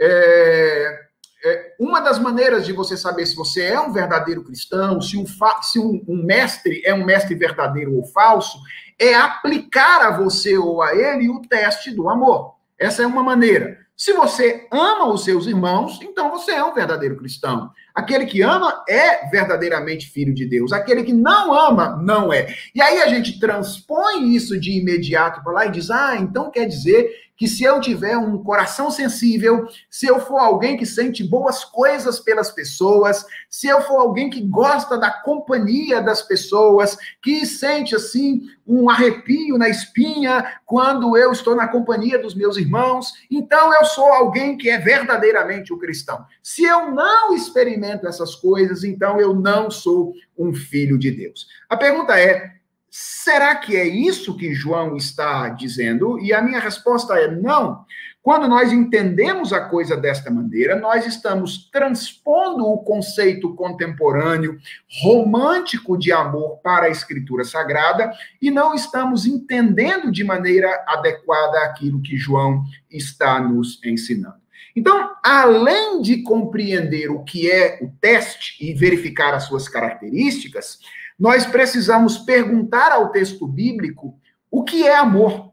[0.00, 1.01] é,
[1.44, 5.24] é, uma das maneiras de você saber se você é um verdadeiro cristão, se, um,
[5.62, 8.58] se um, um, mestre é um mestre verdadeiro ou falso,
[8.98, 12.54] é aplicar a você ou a ele o teste do amor.
[12.78, 13.82] Essa é uma maneira.
[13.96, 17.70] Se você ama os seus irmãos, então você é um verdadeiro cristão.
[17.94, 20.72] Aquele que ama é verdadeiramente filho de Deus.
[20.72, 22.52] Aquele que não ama, não é.
[22.74, 26.66] E aí a gente transpõe isso de imediato para lá e diz: ah, então quer
[26.66, 31.64] dizer que se eu tiver um coração sensível, se eu for alguém que sente boas
[31.64, 37.96] coisas pelas pessoas, se eu for alguém que gosta da companhia das pessoas, que sente
[37.96, 43.84] assim um arrepio na espinha quando eu estou na companhia dos meus irmãos, então eu
[43.86, 46.24] sou alguém que é verdadeiramente o um cristão.
[46.40, 51.48] Se eu não experimento essas coisas, então eu não sou um filho de Deus.
[51.68, 52.61] A pergunta é:
[52.94, 56.20] Será que é isso que João está dizendo?
[56.20, 57.86] E a minha resposta é não.
[58.20, 64.58] Quando nós entendemos a coisa desta maneira, nós estamos transpondo o conceito contemporâneo
[65.00, 72.02] romântico de amor para a Escritura Sagrada e não estamos entendendo de maneira adequada aquilo
[72.02, 74.42] que João está nos ensinando.
[74.76, 80.78] Então, além de compreender o que é o teste e verificar as suas características,
[81.18, 84.18] nós precisamos perguntar ao texto bíblico
[84.50, 85.52] o que é amor.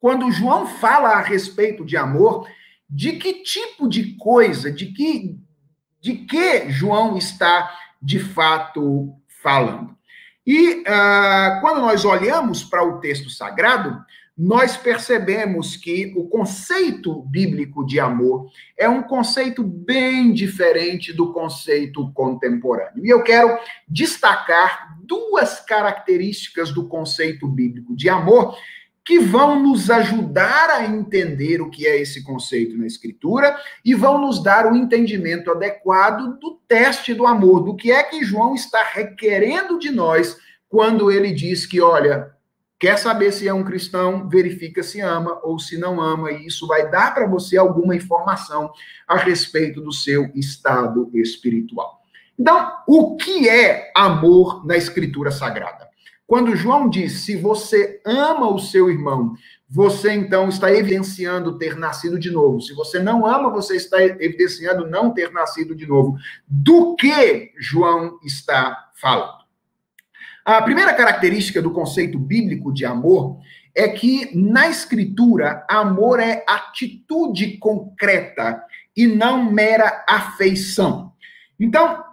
[0.00, 2.48] Quando João fala a respeito de amor,
[2.88, 5.38] de que tipo de coisa, de que
[6.00, 9.96] de que João está de fato falando?
[10.44, 14.04] E uh, quando nós olhamos para o texto sagrado,
[14.36, 22.10] nós percebemos que o conceito bíblico de amor é um conceito bem diferente do conceito
[22.12, 23.04] contemporâneo.
[23.04, 28.56] E eu quero destacar duas características do conceito bíblico de amor
[29.04, 34.20] que vão nos ajudar a entender o que é esse conceito na Escritura e vão
[34.20, 38.54] nos dar o um entendimento adequado do teste do amor, do que é que João
[38.54, 40.36] está requerendo de nós
[40.68, 42.32] quando ele diz que, olha,
[42.82, 44.28] Quer saber se é um cristão?
[44.28, 48.72] Verifica se ama ou se não ama, e isso vai dar para você alguma informação
[49.06, 52.02] a respeito do seu estado espiritual.
[52.36, 55.88] Então, o que é amor na Escritura Sagrada?
[56.26, 59.36] Quando João diz: se você ama o seu irmão,
[59.68, 62.60] você então está evidenciando ter nascido de novo.
[62.60, 66.16] Se você não ama, você está evidenciando não ter nascido de novo.
[66.48, 69.41] Do que João está falando?
[70.44, 73.38] A primeira característica do conceito bíblico de amor
[73.74, 78.62] é que na escritura, amor é atitude concreta
[78.96, 81.12] e não mera afeição.
[81.60, 82.04] Então,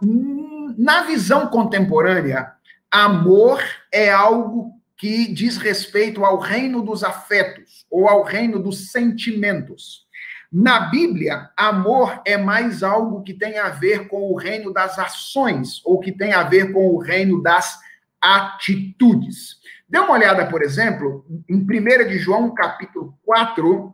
[0.78, 2.52] na visão contemporânea,
[2.92, 10.08] amor é algo que diz respeito ao reino dos afetos ou ao reino dos sentimentos.
[10.52, 15.82] Na Bíblia, amor é mais algo que tem a ver com o reino das ações
[15.84, 17.80] ou que tem a ver com o reino das
[18.22, 19.58] atitudes.
[19.88, 23.94] Dê uma olhada, por exemplo, em 1 de João, capítulo 4,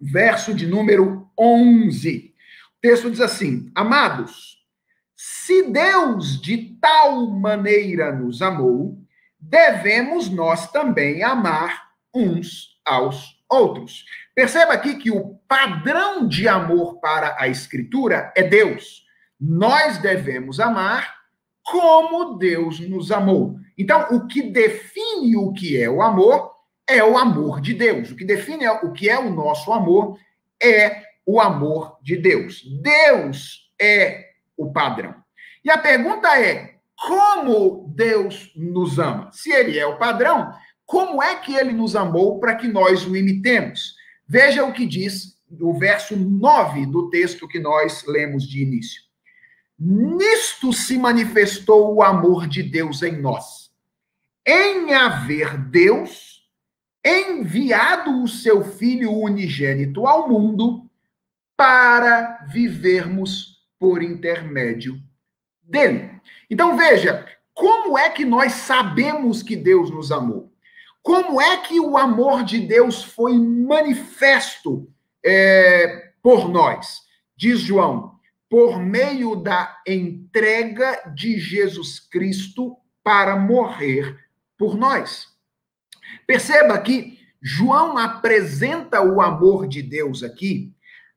[0.00, 2.34] verso de número 11.
[2.76, 4.58] O texto diz assim: Amados,
[5.16, 8.98] se Deus de tal maneira nos amou,
[9.40, 14.04] devemos nós também amar uns aos outros.
[14.34, 19.04] Perceba aqui que o padrão de amor para a Escritura é Deus.
[19.40, 21.23] Nós devemos amar
[21.64, 23.56] como Deus nos amou.
[23.76, 26.52] Então, o que define o que é o amor
[26.86, 28.10] é o amor de Deus.
[28.10, 30.18] O que define o que é o nosso amor
[30.62, 32.62] é o amor de Deus.
[32.82, 35.14] Deus é o padrão.
[35.64, 39.30] E a pergunta é: como Deus nos ama?
[39.32, 40.52] Se ele é o padrão,
[40.84, 43.94] como é que ele nos amou para que nós o imitemos?
[44.28, 49.02] Veja o que diz o verso 9 do texto que nós lemos de início.
[49.78, 53.70] Nisto se manifestou o amor de Deus em nós.
[54.46, 56.34] Em haver Deus
[57.04, 60.88] enviado o seu Filho unigênito ao mundo
[61.56, 64.98] para vivermos por intermédio
[65.62, 66.10] dele.
[66.48, 70.52] Então veja, como é que nós sabemos que Deus nos amou?
[71.02, 74.88] Como é que o amor de Deus foi manifesto
[75.24, 77.02] é, por nós?
[77.36, 78.13] Diz João,
[78.48, 84.16] por meio da entrega de Jesus Cristo para morrer
[84.56, 85.28] por nós.
[86.26, 90.74] Perceba que João apresenta o amor de Deus aqui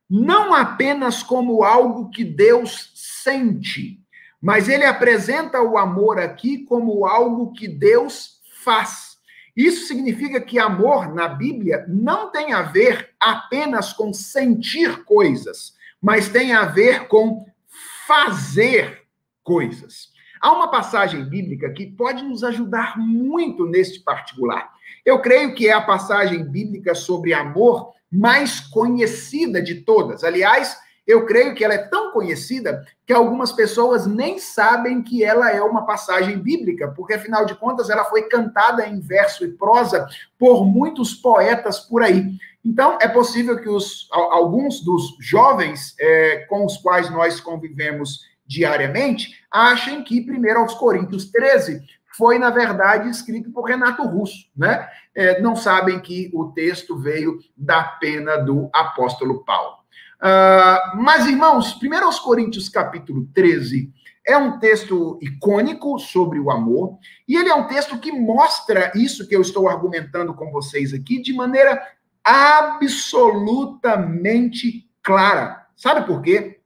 [0.10, 4.00] não apenas como algo que Deus sente,
[4.42, 9.18] mas ele apresenta o amor aqui como algo que Deus faz.
[9.56, 16.30] Isso significa que amor na Bíblia não tem a ver apenas com sentir coisas, mas
[16.30, 17.46] tem a ver com
[18.08, 19.04] fazer
[19.44, 20.10] coisas.
[20.42, 24.70] Há uma passagem bíblica que pode nos ajudar muito neste particular.
[25.06, 30.24] Eu creio que é a passagem bíblica sobre amor mais conhecida de todas.
[30.24, 30.78] Aliás,
[31.08, 35.62] eu creio que ela é tão conhecida que algumas pessoas nem sabem que ela é
[35.62, 40.06] uma passagem bíblica, porque afinal de contas ela foi cantada em verso e prosa
[40.38, 42.38] por muitos poetas por aí.
[42.64, 49.42] Então, é possível que os, alguns dos jovens é, com os quais nós convivemos diariamente
[49.50, 51.82] achem que 1 aos Coríntios 13
[52.18, 54.90] foi, na verdade, escrito por Renato Russo, né?
[55.14, 59.78] É, não sabem que o texto veio da pena do apóstolo Paulo.
[60.22, 63.92] Uh, mas, irmãos, 1 aos Coríntios, capítulo 13,
[64.26, 66.98] é um texto icônico sobre o amor,
[67.28, 71.22] e ele é um texto que mostra isso que eu estou argumentando com vocês aqui
[71.22, 71.82] de maneira
[72.24, 75.66] absolutamente clara.
[75.78, 76.60] Sabe por quê?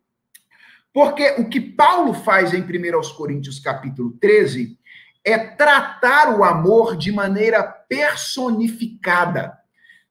[0.93, 4.77] Porque o que Paulo faz em 1 aos Coríntios, capítulo 13,
[5.23, 9.57] é tratar o amor de maneira personificada.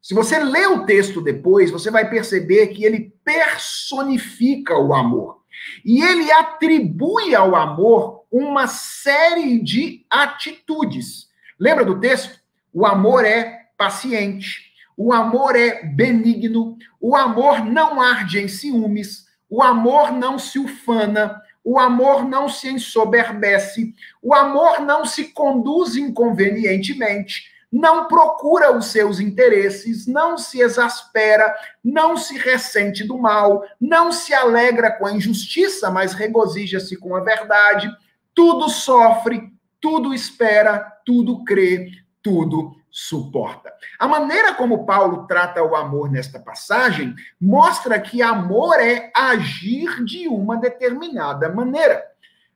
[0.00, 5.42] Se você lê o texto depois, você vai perceber que ele personifica o amor.
[5.84, 11.28] E ele atribui ao amor uma série de atitudes.
[11.58, 12.40] Lembra do texto?
[12.72, 19.62] O amor é paciente, o amor é benigno, o amor não arde em ciúmes, o
[19.62, 27.44] amor não se ufana, o amor não se ensoberbece, o amor não se conduz inconvenientemente,
[27.72, 31.54] não procura os seus interesses, não se exaspera,
[31.84, 37.20] não se ressente do mal, não se alegra com a injustiça, mas regozija-se com a
[37.20, 37.88] verdade,
[38.34, 41.90] tudo sofre, tudo espera, tudo crê,
[42.22, 43.72] tudo suporta.
[43.98, 50.26] A maneira como Paulo trata o amor nesta passagem mostra que amor é agir de
[50.26, 52.04] uma determinada maneira.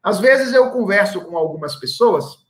[0.03, 2.45] Às vezes eu converso com algumas pessoas,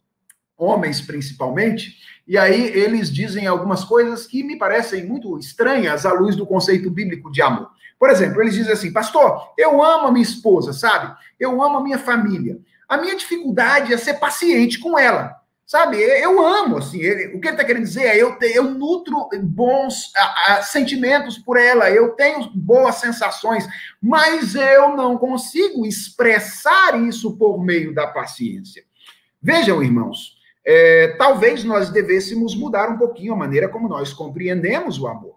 [0.57, 6.35] homens principalmente, e aí eles dizem algumas coisas que me parecem muito estranhas à luz
[6.35, 7.71] do conceito bíblico de amor.
[7.99, 11.15] Por exemplo, eles dizem assim: Pastor, eu amo a minha esposa, sabe?
[11.39, 12.59] Eu amo a minha família.
[12.89, 15.37] A minha dificuldade é ser paciente com ela.
[15.67, 18.65] Sabe, eu amo, assim, ele, o que ele está querendo dizer é eu, te, eu
[18.65, 23.67] nutro bons a, a, sentimentos por ela, eu tenho boas sensações,
[24.01, 28.85] mas eu não consigo expressar isso por meio da paciência.
[29.41, 30.34] Vejam, irmãos,
[30.65, 35.37] é, talvez nós devêssemos mudar um pouquinho a maneira como nós compreendemos o amor.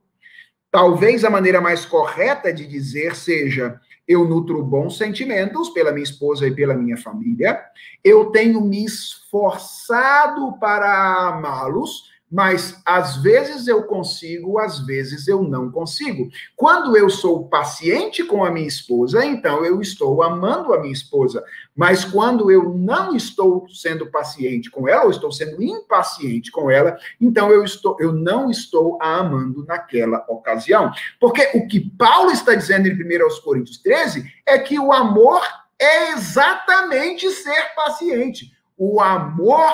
[0.71, 6.47] Talvez a maneira mais correta de dizer seja: eu nutro bons sentimentos pela minha esposa
[6.47, 7.59] e pela minha família,
[8.03, 15.71] eu tenho me esforçado para amá-los, mas às vezes eu consigo, às vezes eu não
[15.71, 16.29] consigo.
[16.55, 21.43] Quando eu sou paciente com a minha esposa, então eu estou amando a minha esposa.
[21.75, 26.97] Mas quando eu não estou sendo paciente com ela, ou estou sendo impaciente com ela,
[27.19, 30.91] então eu estou eu não estou a amando naquela ocasião.
[31.19, 35.41] Porque o que Paulo está dizendo em 1 Coríntios 13 é que o amor
[35.79, 38.51] é exatamente ser paciente.
[38.77, 39.73] O amor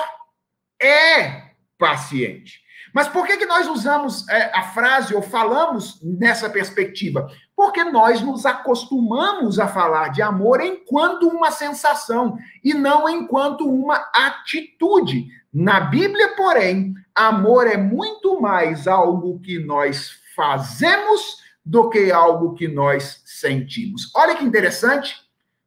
[0.80, 1.43] é
[1.78, 2.64] paciente.
[2.94, 7.28] Mas por que, que nós usamos é, a frase ou falamos nessa perspectiva?
[7.56, 13.96] Porque nós nos acostumamos a falar de amor enquanto uma sensação e não enquanto uma
[14.14, 15.26] atitude.
[15.52, 22.68] Na Bíblia, porém, amor é muito mais algo que nós fazemos do que algo que
[22.68, 24.10] nós sentimos.
[24.14, 25.16] Olha que interessante.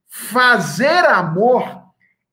[0.08, 1.87] Fazer amor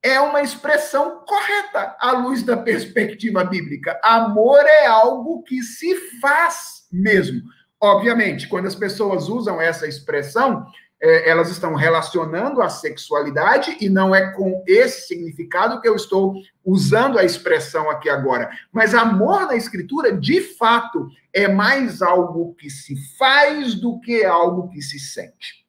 [0.05, 3.99] é uma expressão correta à luz da perspectiva bíblica.
[4.05, 7.41] Amor é algo que se faz mesmo.
[7.81, 10.67] Obviamente, quando as pessoas usam essa expressão,
[11.01, 16.35] é, elas estão relacionando a sexualidade e não é com esse significado que eu estou
[16.63, 18.51] usando a expressão aqui agora.
[18.71, 24.69] Mas amor na escritura, de fato, é mais algo que se faz do que algo
[24.69, 25.65] que se sente.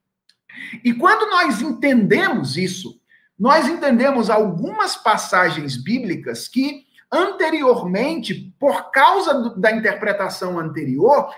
[0.84, 3.00] E quando nós entendemos isso,
[3.38, 11.30] nós entendemos algumas passagens bíblicas que anteriormente, por causa do, da interpretação anterior,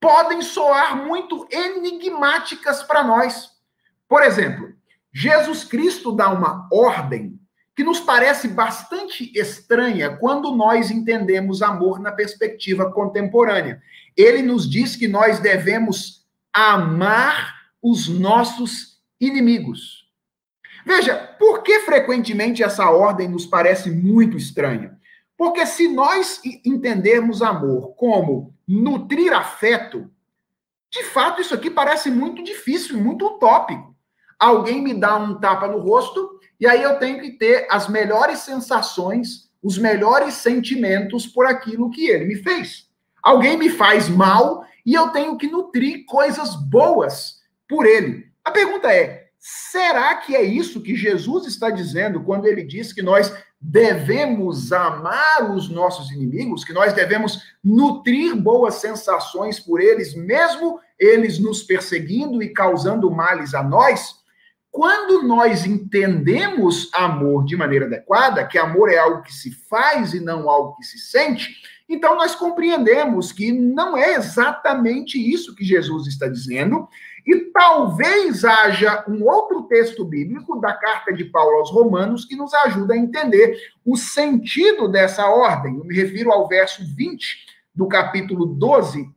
[0.00, 3.50] podem soar muito enigmáticas para nós.
[4.08, 4.72] Por exemplo,
[5.12, 7.38] Jesus Cristo dá uma ordem
[7.74, 13.80] que nos parece bastante estranha quando nós entendemos amor na perspectiva contemporânea.
[14.16, 20.01] Ele nos diz que nós devemos amar os nossos inimigos.
[20.84, 24.98] Veja, por que frequentemente essa ordem nos parece muito estranha?
[25.36, 30.10] Porque se nós entendermos amor como nutrir afeto,
[30.90, 33.96] de fato, isso aqui parece muito difícil, muito utópico.
[34.38, 38.40] Alguém me dá um tapa no rosto e aí eu tenho que ter as melhores
[38.40, 42.88] sensações, os melhores sentimentos por aquilo que ele me fez.
[43.22, 48.30] Alguém me faz mal e eu tenho que nutrir coisas boas por ele.
[48.44, 53.02] A pergunta é: será que é isso que Jesus está dizendo quando ele diz que
[53.02, 60.78] nós devemos amar os nossos inimigos, que nós devemos nutrir boas sensações por eles, mesmo
[60.96, 64.14] eles nos perseguindo e causando males a nós,
[64.70, 70.20] quando nós entendemos amor de maneira adequada, que amor é algo que se faz e
[70.20, 71.52] não algo que se sente,
[71.88, 76.88] então nós compreendemos que não é exatamente isso que Jesus está dizendo,
[77.26, 82.52] e talvez haja um outro texto bíblico da carta de Paulo aos Romanos que nos
[82.52, 85.76] ajuda a entender o sentido dessa ordem.
[85.76, 89.08] Eu me refiro ao verso 20 do capítulo 12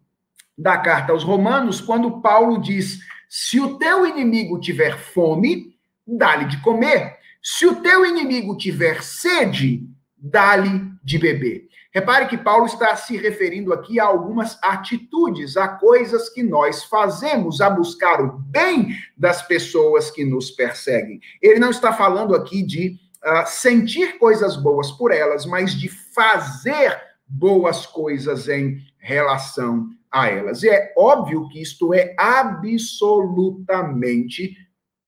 [0.57, 2.99] da carta aos Romanos, quando Paulo diz:
[3.29, 5.75] Se o teu inimigo tiver fome,
[6.07, 7.17] dá-lhe de comer.
[7.41, 9.87] Se o teu inimigo tiver sede,
[10.17, 11.67] dá-lhe de beber.
[11.95, 17.61] Repare que Paulo está se referindo aqui a algumas atitudes, a coisas que nós fazemos,
[17.61, 21.21] a buscar o bem das pessoas que nos perseguem.
[21.41, 27.01] Ele não está falando aqui de uh, sentir coisas boas por elas, mas de fazer
[27.25, 30.63] boas coisas em relação a elas.
[30.63, 34.57] E é óbvio que isto é absolutamente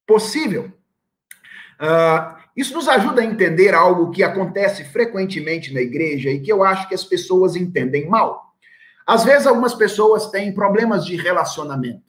[0.08, 0.72] possível.
[1.82, 6.64] Uh, isso nos ajuda a entender algo que acontece frequentemente na igreja e que eu
[6.64, 8.48] acho que as pessoas entendem mal.
[9.06, 12.02] Às vezes, algumas pessoas têm problemas de relacionamento.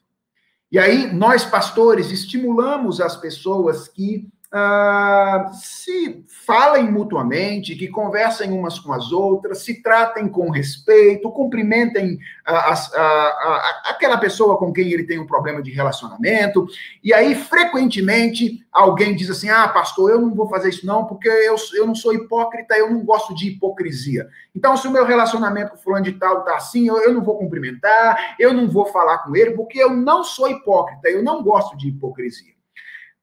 [0.72, 8.78] E aí, nós, pastores, estimulamos as pessoas que ah, se falem mutuamente, que conversem umas
[8.78, 14.90] com as outras, se tratem com respeito, cumprimentem a, a, a, aquela pessoa com quem
[14.90, 16.66] ele tem um problema de relacionamento.
[17.04, 21.28] E aí, frequentemente, alguém diz assim: Ah, pastor, eu não vou fazer isso não, porque
[21.28, 24.26] eu, eu não sou hipócrita, eu não gosto de hipocrisia.
[24.56, 27.36] Então, se o meu relacionamento com fulano de tal tá assim, eu, eu não vou
[27.36, 31.76] cumprimentar, eu não vou falar com ele, porque eu não sou hipócrita, eu não gosto
[31.76, 32.54] de hipocrisia.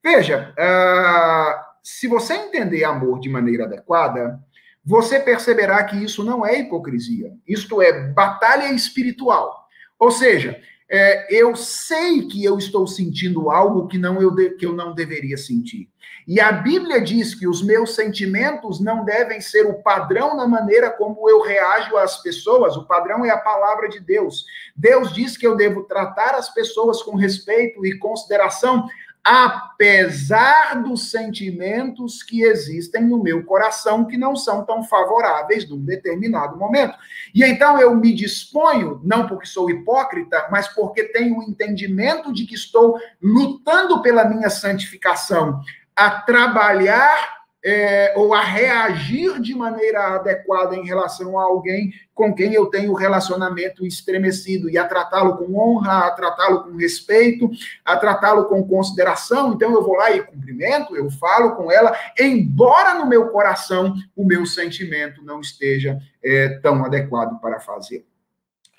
[0.03, 4.39] Veja, uh, se você entender amor de maneira adequada,
[4.83, 7.31] você perceberá que isso não é hipocrisia.
[7.47, 9.67] Isto é batalha espiritual.
[9.99, 10.59] Ou seja,
[10.89, 14.95] é, eu sei que eu estou sentindo algo que, não eu de, que eu não
[14.95, 15.87] deveria sentir.
[16.27, 20.89] E a Bíblia diz que os meus sentimentos não devem ser o padrão na maneira
[20.89, 24.43] como eu reajo às pessoas, o padrão é a palavra de Deus.
[24.75, 28.87] Deus diz que eu devo tratar as pessoas com respeito e consideração,
[29.25, 36.55] apesar dos sentimentos que existem no meu coração que não são tão favoráveis num determinado
[36.55, 36.95] momento.
[37.33, 42.45] E então eu me disponho, não porque sou hipócrita, mas porque tenho o entendimento de
[42.45, 45.59] que estou lutando pela minha santificação,
[45.95, 52.53] a trabalhar é, ou a reagir de maneira adequada em relação a alguém com quem
[52.53, 57.49] eu tenho relacionamento estremecido e a tratá-lo com honra, a tratá-lo com respeito,
[57.83, 59.53] a tratá-lo com consideração.
[59.53, 64.23] Então eu vou lá e cumprimento, eu falo com ela, embora no meu coração o
[64.23, 68.05] meu sentimento não esteja é, tão adequado para fazer.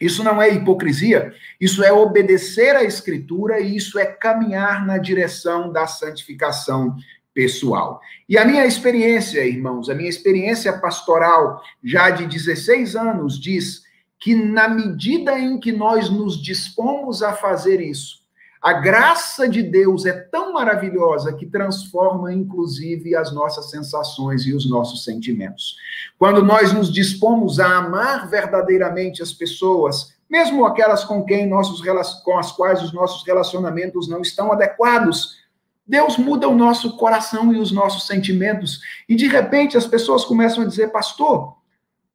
[0.01, 5.73] Isso não é hipocrisia, isso é obedecer à Escritura e isso é caminhar na direção
[5.73, 6.95] da santificação
[7.37, 8.01] pessoal.
[8.27, 13.83] E a minha experiência, irmãos, a minha experiência pastoral já de 16 anos diz
[14.19, 18.25] que na medida em que nós nos dispomos a fazer isso,
[18.63, 24.69] a graça de Deus é tão maravilhosa que transforma, inclusive, as nossas sensações e os
[24.69, 25.77] nossos sentimentos.
[26.19, 31.83] Quando nós nos dispomos a amar verdadeiramente as pessoas, mesmo aquelas com quem nossos
[32.25, 35.37] com as quais os nossos relacionamentos não estão adequados,
[35.87, 38.81] Deus muda o nosso coração e os nossos sentimentos.
[39.09, 41.57] E de repente as pessoas começam a dizer, pastor,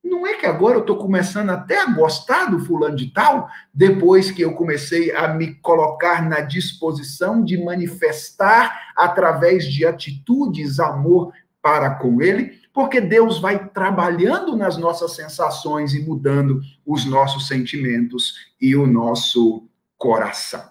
[0.03, 4.31] não é que agora eu estou começando até a gostar do fulano de tal, depois
[4.31, 11.91] que eu comecei a me colocar na disposição de manifestar através de atitudes amor para
[11.91, 18.75] com ele, porque Deus vai trabalhando nas nossas sensações e mudando os nossos sentimentos e
[18.75, 19.67] o nosso
[19.97, 20.63] coração.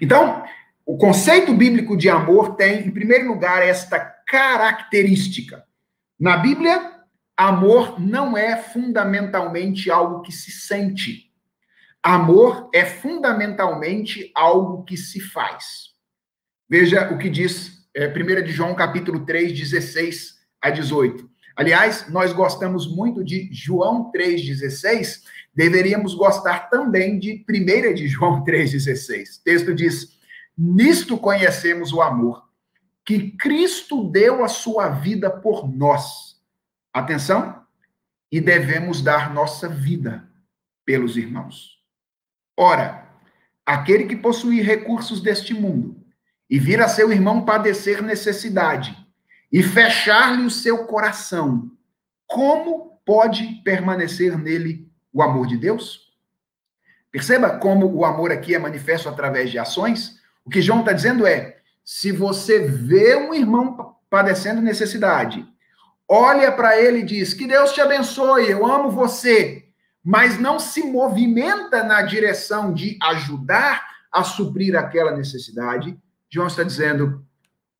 [0.00, 0.44] Então,
[0.88, 5.62] o conceito bíblico de amor tem, em primeiro lugar, esta característica.
[6.18, 6.98] Na Bíblia,
[7.36, 11.30] Amor não é fundamentalmente algo que se sente.
[12.02, 15.90] Amor é fundamentalmente algo que se faz.
[16.66, 21.28] Veja o que diz é, 1 de João, capítulo 3, 16 a 18.
[21.54, 25.20] Aliás, nós gostamos muito de João 3,16,
[25.54, 29.40] deveríamos gostar também de 1 de João 3,16.
[29.40, 30.17] O texto diz:
[30.58, 32.48] Nisto conhecemos o amor,
[33.06, 36.28] que Cristo deu a sua vida por nós
[36.92, 37.62] Atenção,
[38.30, 40.28] e devemos dar nossa vida
[40.84, 41.78] pelos irmãos.
[42.56, 43.08] Ora,
[43.64, 46.04] aquele que possuir recursos deste mundo
[46.50, 48.96] e vir a seu irmão padecer necessidade
[49.52, 51.70] e fechar-lhe o seu coração,
[52.26, 56.12] como pode permanecer nele o amor de Deus?
[57.12, 60.17] Perceba como o amor aqui é manifesto através de ações.
[60.48, 65.46] O que João está dizendo é: se você vê um irmão padecendo necessidade
[66.08, 69.66] olha para ele e diz: Que Deus te abençoe, eu amo você,
[70.02, 75.96] mas não se movimenta na direção de ajudar a suprir aquela necessidade,
[76.30, 77.22] João está dizendo: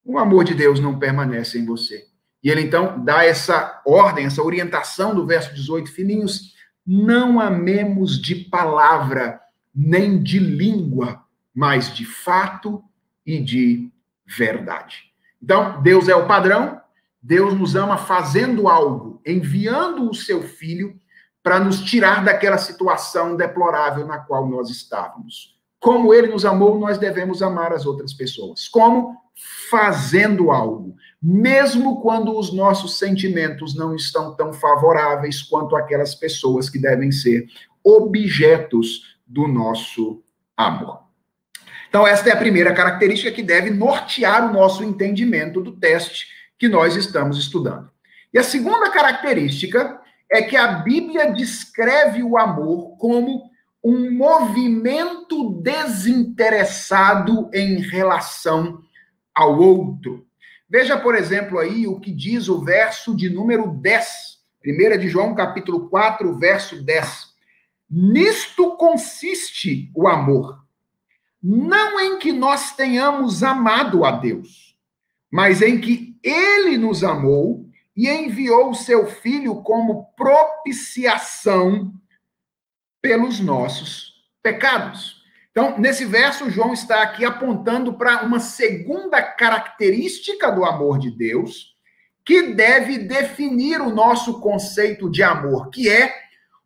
[0.05, 2.07] o amor de Deus não permanece em você.
[2.45, 6.55] E ele então dá essa ordem, essa orientação do verso 18, filhinhos,
[6.87, 9.41] não amemos de palavra,
[9.75, 11.25] nem de língua,
[11.59, 12.85] mas de fato
[13.27, 13.91] e de
[14.25, 15.13] verdade.
[15.43, 16.81] Então, Deus é o padrão,
[17.21, 20.97] Deus nos ama fazendo algo, enviando o seu filho
[21.43, 25.59] para nos tirar daquela situação deplorável na qual nós estávamos.
[25.81, 28.69] Como ele nos amou, nós devemos amar as outras pessoas.
[28.69, 29.17] Como?
[29.69, 30.95] Fazendo algo.
[31.21, 37.49] Mesmo quando os nossos sentimentos não estão tão favoráveis quanto aquelas pessoas que devem ser
[37.83, 40.23] objetos do nosso
[40.57, 41.08] amor.
[41.89, 46.27] Então, esta é a primeira característica que deve nortear o nosso entendimento do teste
[46.59, 47.91] que nós estamos estudando.
[48.33, 53.51] E a segunda característica é que a Bíblia descreve o amor como
[53.83, 58.83] um movimento desinteressado em relação
[59.35, 60.27] ao outro.
[60.69, 65.35] Veja, por exemplo, aí o que diz o verso de número 10, 1 de João,
[65.35, 67.29] capítulo 4, verso 10.
[67.91, 70.59] Nisto consiste o amor,
[71.43, 74.77] não em que nós tenhamos amado a Deus,
[75.31, 77.67] mas em que ele nos amou
[77.97, 81.93] e enviou o seu filho como propiciação
[83.01, 84.13] pelos nossos
[84.43, 85.23] pecados.
[85.51, 91.77] Então, nesse verso, João está aqui apontando para uma segunda característica do amor de Deus,
[92.25, 96.15] que deve definir o nosso conceito de amor, que é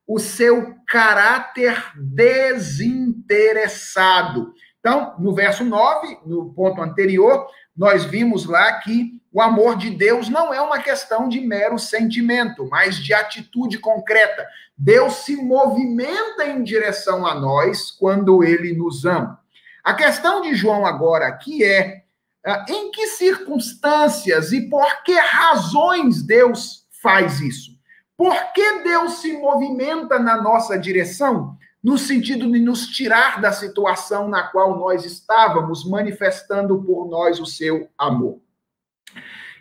[0.06, 4.52] o seu caráter desinteressado.
[4.82, 10.28] Então, no verso 9, no ponto anterior, nós vimos lá que o amor de Deus
[10.28, 14.44] não é uma questão de mero sentimento, mas de atitude concreta.
[14.76, 19.40] Deus se movimenta em direção a nós quando ele nos ama.
[19.84, 22.02] A questão de João agora aqui é
[22.44, 27.70] ah, em que circunstâncias e por que razões Deus faz isso?
[28.16, 31.56] Por que Deus se movimenta na nossa direção?
[31.82, 37.46] No sentido de nos tirar da situação na qual nós estávamos, manifestando por nós o
[37.46, 38.40] seu amor.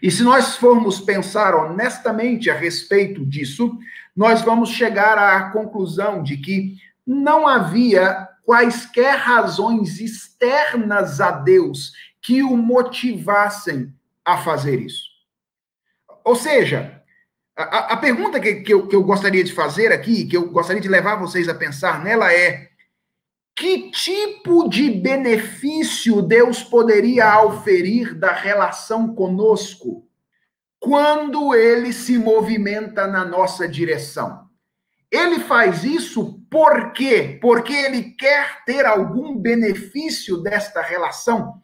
[0.02, 3.78] E se nós formos pensar honestamente a respeito disso,
[4.16, 11.92] nós vamos chegar à conclusão de que não havia quaisquer razões externas a Deus
[12.22, 13.94] que o motivassem
[14.26, 15.10] a fazer isso.
[16.24, 17.01] Ou seja,
[17.64, 20.82] a, a pergunta que, que, eu, que eu gostaria de fazer aqui, que eu gostaria
[20.82, 22.70] de levar vocês a pensar nela é:
[23.56, 30.08] que tipo de benefício Deus poderia auferir da relação conosco
[30.80, 34.50] quando ele se movimenta na nossa direção?
[35.12, 37.38] Ele faz isso por quê?
[37.42, 41.62] Porque ele quer ter algum benefício desta relação.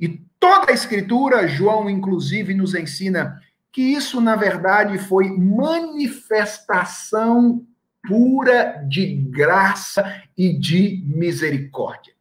[0.00, 0.08] E
[0.40, 3.40] toda a escritura, João inclusive nos ensina
[3.72, 7.66] que isso na verdade foi manifestação
[8.06, 12.12] pura de graça e de misericórdia.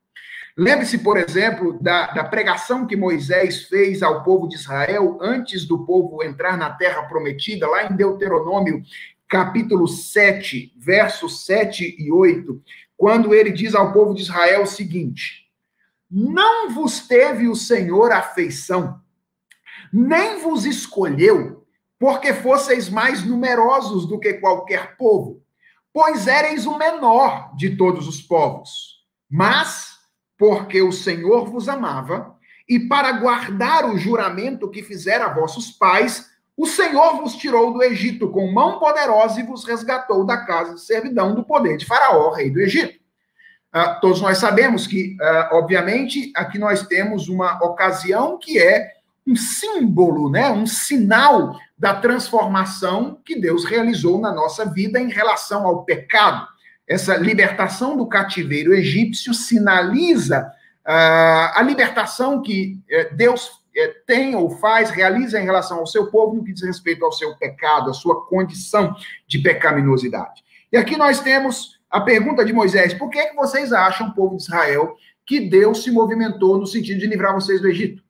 [0.58, 5.86] Lembre-se, por exemplo, da, da, pregação que Moisés fez ao povo de Israel antes do
[5.86, 8.82] povo entrar na terra prometida, lá em Deuteronômio,
[9.28, 12.60] capítulo 7, versos 7 e 8,
[12.98, 15.48] quando ele diz ao povo de Israel o seguinte:
[16.10, 19.00] Não vos teve o Senhor afeição,
[19.92, 21.66] nem vos escolheu,
[22.00, 25.42] porque fosseis mais numerosos do que qualquer povo,
[25.92, 28.98] pois éreis o menor de todos os povos.
[29.30, 29.98] Mas
[30.38, 32.36] porque o Senhor vos amava,
[32.70, 37.82] e para guardar o juramento que fizera a vossos pais, o Senhor vos tirou do
[37.82, 42.32] Egito com mão poderosa e vos resgatou da casa de servidão do poder de Faraó,
[42.32, 43.00] rei do Egito.
[43.74, 48.97] Uh, todos nós sabemos que, uh, obviamente, aqui nós temos uma ocasião que é
[49.28, 55.68] um símbolo, né, um sinal da transformação que Deus realizou na nossa vida em relação
[55.68, 56.48] ao pecado
[56.88, 60.50] essa libertação do cativeiro egípcio sinaliza
[60.86, 66.10] uh, a libertação que uh, Deus uh, tem ou faz, realiza em relação ao seu
[66.10, 68.96] povo no que diz respeito ao seu pecado, a sua condição
[69.28, 70.42] de pecaminosidade.
[70.72, 74.44] E aqui nós temos a pergunta de Moisés: por que, que vocês acham, povo de
[74.44, 78.02] Israel, que Deus se movimentou no sentido de livrar vocês do Egito?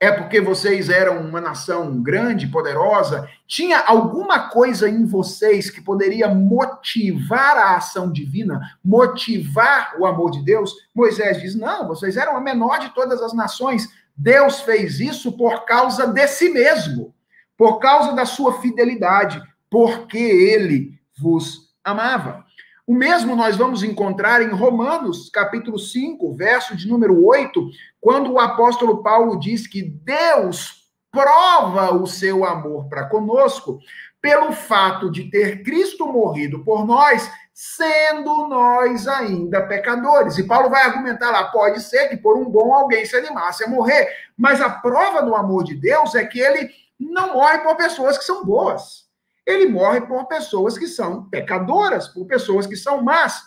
[0.00, 3.28] É porque vocês eram uma nação grande, poderosa?
[3.48, 10.44] Tinha alguma coisa em vocês que poderia motivar a ação divina, motivar o amor de
[10.44, 10.72] Deus?
[10.94, 13.88] Moisés diz: não, vocês eram a menor de todas as nações.
[14.16, 17.12] Deus fez isso por causa de si mesmo,
[17.56, 22.47] por causa da sua fidelidade, porque ele vos amava.
[22.88, 27.68] O mesmo nós vamos encontrar em Romanos, capítulo 5, verso de número 8,
[28.00, 33.78] quando o apóstolo Paulo diz que Deus prova o seu amor para conosco
[34.22, 40.38] pelo fato de ter Cristo morrido por nós, sendo nós ainda pecadores.
[40.38, 43.68] E Paulo vai argumentar lá: pode ser que por um bom alguém se animasse a
[43.68, 48.16] morrer, mas a prova do amor de Deus é que ele não morre por pessoas
[48.16, 49.07] que são boas
[49.48, 53.38] ele morre por pessoas que são pecadoras, por pessoas que são más.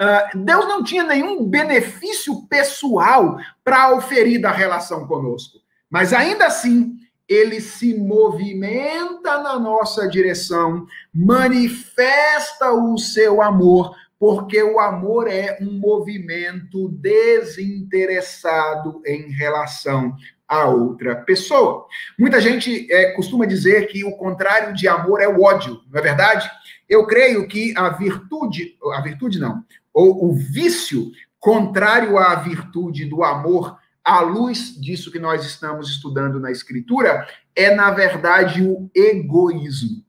[0.00, 6.96] Uh, Deus não tinha nenhum benefício pessoal para oferir da relação conosco, mas ainda assim
[7.28, 10.84] ele se movimenta na nossa direção,
[11.14, 20.16] manifesta o seu amor, porque o amor é um movimento desinteressado em relação
[20.48, 21.86] a outra pessoa.
[22.18, 26.02] Muita gente é, costuma dizer que o contrário de amor é o ódio, não é
[26.02, 26.48] verdade?
[26.88, 33.24] Eu creio que a virtude, a virtude não, ou o vício contrário à virtude do
[33.24, 40.04] amor, à luz disso que nós estamos estudando na Escritura, é, na verdade, o egoísmo.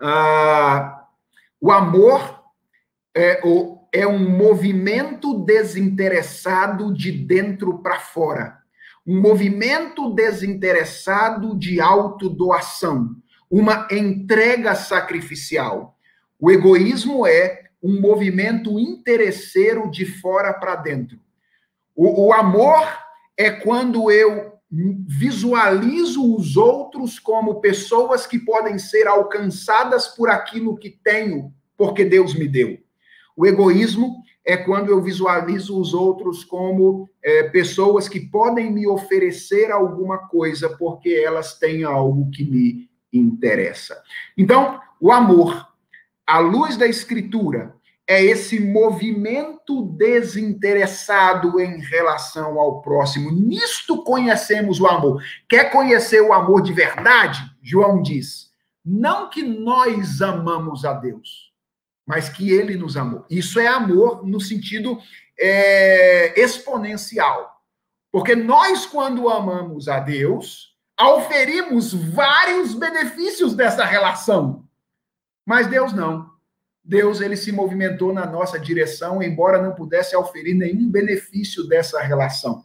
[0.00, 1.04] Ah,
[1.60, 2.44] o amor
[3.14, 3.40] é,
[3.92, 8.57] é um movimento desinteressado de dentro para fora
[9.08, 13.16] um movimento desinteressado de autodoação,
[13.50, 15.96] uma entrega sacrificial.
[16.38, 21.18] O egoísmo é um movimento interesseiro de fora para dentro.
[21.96, 22.86] O, o, amor
[23.34, 30.90] é quando eu visualizo os outros como pessoas que podem ser alcançadas por aquilo que
[30.90, 32.78] tenho, porque Deus me deu.
[33.34, 39.70] O egoísmo é quando eu visualizo os outros como é, pessoas que podem me oferecer
[39.70, 44.02] alguma coisa porque elas têm algo que me interessa.
[44.36, 45.68] Então, o amor,
[46.26, 47.74] à luz da Escritura,
[48.06, 53.30] é esse movimento desinteressado em relação ao próximo.
[53.30, 55.22] Nisto conhecemos o amor.
[55.46, 57.38] Quer conhecer o amor de verdade?
[57.62, 58.50] João diz:
[58.82, 61.47] não que nós amamos a Deus
[62.08, 63.26] mas que ele nos amou.
[63.28, 64.98] Isso é amor no sentido
[65.38, 67.62] é, exponencial.
[68.10, 74.64] Porque nós, quando amamos a Deus, auferimos vários benefícios dessa relação.
[75.44, 76.30] Mas Deus não.
[76.82, 82.64] Deus ele se movimentou na nossa direção, embora não pudesse auferir nenhum benefício dessa relação.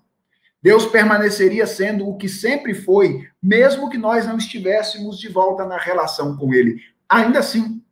[0.61, 5.77] Deus permaneceria sendo o que sempre foi, mesmo que nós não estivéssemos de volta na
[5.77, 6.79] relação com ele.
[7.09, 7.83] Ainda assim,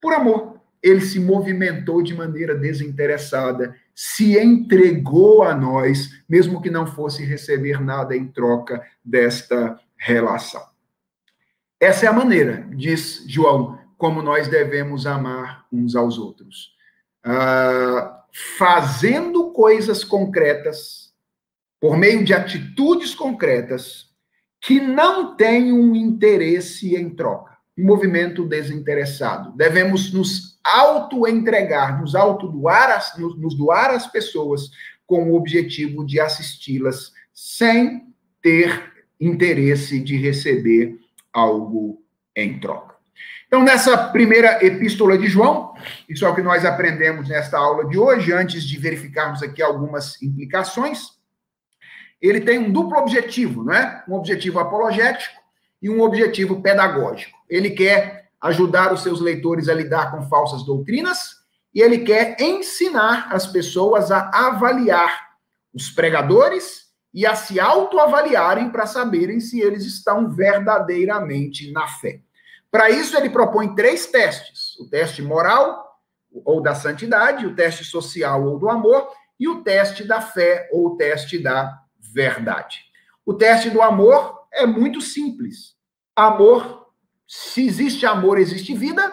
[0.00, 0.53] por amor
[0.84, 7.80] ele se movimentou de maneira desinteressada, se entregou a nós, mesmo que não fosse receber
[7.80, 10.62] nada em troca desta relação.
[11.80, 16.74] Essa é a maneira, diz João, como nós devemos amar uns aos outros.
[17.24, 18.12] Uh,
[18.58, 21.14] fazendo coisas concretas,
[21.80, 24.10] por meio de atitudes concretas,
[24.60, 29.56] que não têm um interesse em troca, movimento desinteressado.
[29.56, 34.70] Devemos nos auto-entregar, nos auto-doar, nos, nos doar às pessoas
[35.06, 38.06] com o objetivo de assisti-las sem
[38.40, 40.98] ter interesse de receber
[41.32, 42.02] algo
[42.36, 42.94] em troca.
[43.46, 45.74] Então, nessa primeira epístola de João,
[46.08, 50.20] isso é o que nós aprendemos nesta aula de hoje, antes de verificarmos aqui algumas
[50.22, 51.10] implicações.
[52.20, 54.02] Ele tem um duplo objetivo, não é?
[54.08, 55.43] Um objetivo apologético
[55.84, 57.36] e um objetivo pedagógico.
[57.46, 61.18] Ele quer ajudar os seus leitores a lidar com falsas doutrinas
[61.74, 65.28] e ele quer ensinar as pessoas a avaliar
[65.74, 72.20] os pregadores e a se autoavaliarem para saberem se eles estão verdadeiramente na fé.
[72.70, 76.00] Para isso, ele propõe três testes: o teste moral
[76.46, 79.06] ou da santidade, o teste social ou do amor,
[79.38, 82.84] e o teste da fé ou o teste da verdade.
[83.26, 85.73] O teste do amor é muito simples.
[86.16, 86.86] Amor,
[87.26, 89.12] se existe amor, existe vida.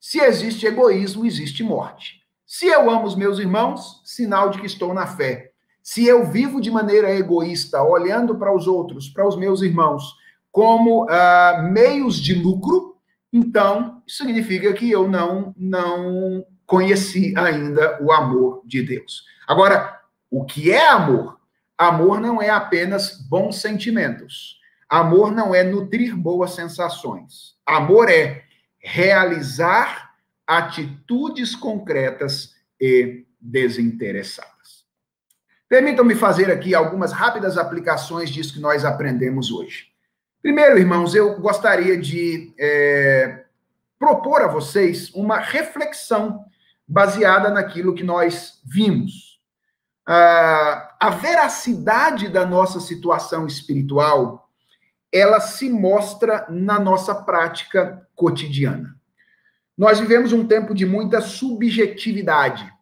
[0.00, 2.22] Se existe egoísmo, existe morte.
[2.44, 5.52] Se eu amo os meus irmãos, sinal de que estou na fé.
[5.82, 10.16] Se eu vivo de maneira egoísta, olhando para os outros, para os meus irmãos,
[10.50, 12.96] como uh, meios de lucro,
[13.32, 19.24] então significa que eu não não conheci ainda o amor de Deus.
[19.46, 21.38] Agora, o que é amor?
[21.76, 24.61] Amor não é apenas bons sentimentos.
[24.92, 27.56] Amor não é nutrir boas sensações.
[27.64, 28.44] Amor é
[28.78, 30.10] realizar
[30.46, 34.84] atitudes concretas e desinteressadas.
[35.66, 39.86] Permitam-me fazer aqui algumas rápidas aplicações disso que nós aprendemos hoje.
[40.42, 43.46] Primeiro, irmãos, eu gostaria de é,
[43.98, 46.44] propor a vocês uma reflexão
[46.86, 49.40] baseada naquilo que nós vimos.
[50.06, 54.41] Ah, a veracidade da nossa situação espiritual
[55.12, 58.96] ela se mostra na nossa prática cotidiana.
[59.76, 62.72] Nós vivemos um tempo de muita subjetividade.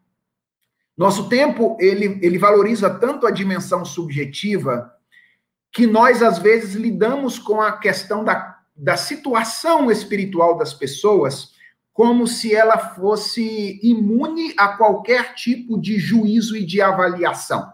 [0.96, 4.92] Nosso tempo, ele, ele valoriza tanto a dimensão subjetiva
[5.72, 11.54] que nós, às vezes, lidamos com a questão da, da situação espiritual das pessoas
[11.92, 17.72] como se ela fosse imune a qualquer tipo de juízo e de avaliação.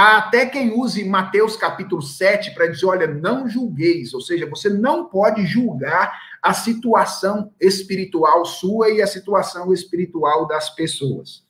[0.00, 4.68] Há até quem use Mateus capítulo 7 para dizer: olha, não julgueis, ou seja, você
[4.68, 11.42] não pode julgar a situação espiritual sua e a situação espiritual das pessoas.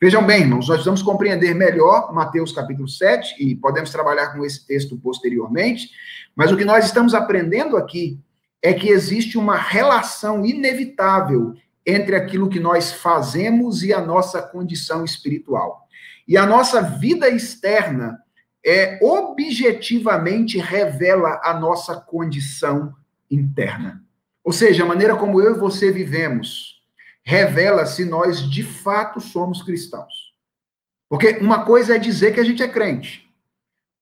[0.00, 4.64] Vejam bem, irmãos, nós precisamos compreender melhor Mateus capítulo 7 e podemos trabalhar com esse
[4.64, 5.90] texto posteriormente,
[6.36, 8.16] mas o que nós estamos aprendendo aqui
[8.62, 11.52] é que existe uma relação inevitável
[11.84, 15.87] entre aquilo que nós fazemos e a nossa condição espiritual.
[16.28, 18.22] E a nossa vida externa
[18.64, 22.94] é objetivamente revela a nossa condição
[23.30, 24.04] interna.
[24.44, 26.82] Ou seja, a maneira como eu e você vivemos
[27.24, 30.34] revela se nós de fato somos cristãos.
[31.08, 33.26] Porque uma coisa é dizer que a gente é crente,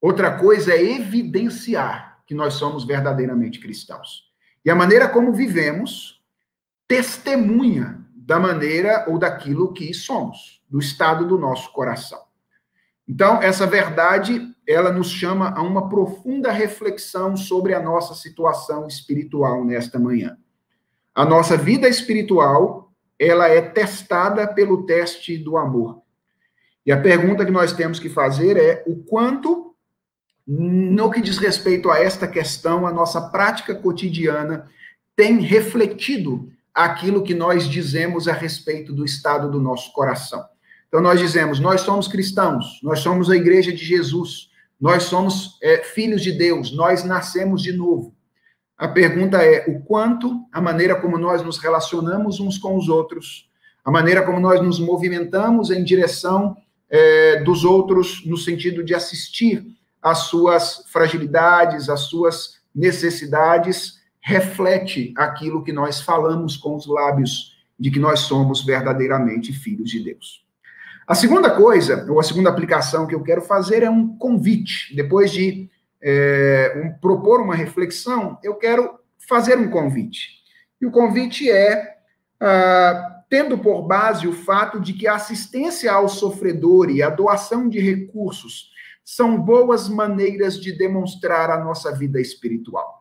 [0.00, 4.24] outra coisa é evidenciar que nós somos verdadeiramente cristãos.
[4.64, 6.20] E a maneira como vivemos
[6.88, 12.20] testemunha da maneira ou daquilo que somos, do estado do nosso coração.
[13.08, 19.64] Então, essa verdade, ela nos chama a uma profunda reflexão sobre a nossa situação espiritual
[19.64, 20.36] nesta manhã.
[21.14, 26.02] A nossa vida espiritual, ela é testada pelo teste do amor.
[26.84, 29.72] E a pergunta que nós temos que fazer é o quanto,
[30.44, 34.68] no que diz respeito a esta questão, a nossa prática cotidiana
[35.14, 40.44] tem refletido aquilo que nós dizemos a respeito do estado do nosso coração.
[40.86, 45.78] Então, nós dizemos: nós somos cristãos, nós somos a igreja de Jesus, nós somos é,
[45.78, 48.14] filhos de Deus, nós nascemos de novo.
[48.76, 53.48] A pergunta é: o quanto a maneira como nós nos relacionamos uns com os outros,
[53.82, 56.56] a maneira como nós nos movimentamos em direção
[56.90, 59.64] é, dos outros, no sentido de assistir
[60.02, 63.95] às suas fragilidades, às suas necessidades,
[64.26, 70.02] reflete aquilo que nós falamos com os lábios de que nós somos verdadeiramente filhos de
[70.02, 70.44] Deus.
[71.06, 74.92] A segunda coisa, ou a segunda aplicação que eu quero fazer é um convite.
[74.96, 75.70] Depois de
[76.02, 78.98] é, um, propor uma reflexão, eu quero
[79.28, 80.40] fazer um convite.
[80.80, 81.94] E o convite é,
[82.40, 87.68] ah, tendo por base o fato de que a assistência ao sofredor e a doação
[87.68, 88.72] de recursos
[89.04, 92.95] são boas maneiras de demonstrar a nossa vida espiritual.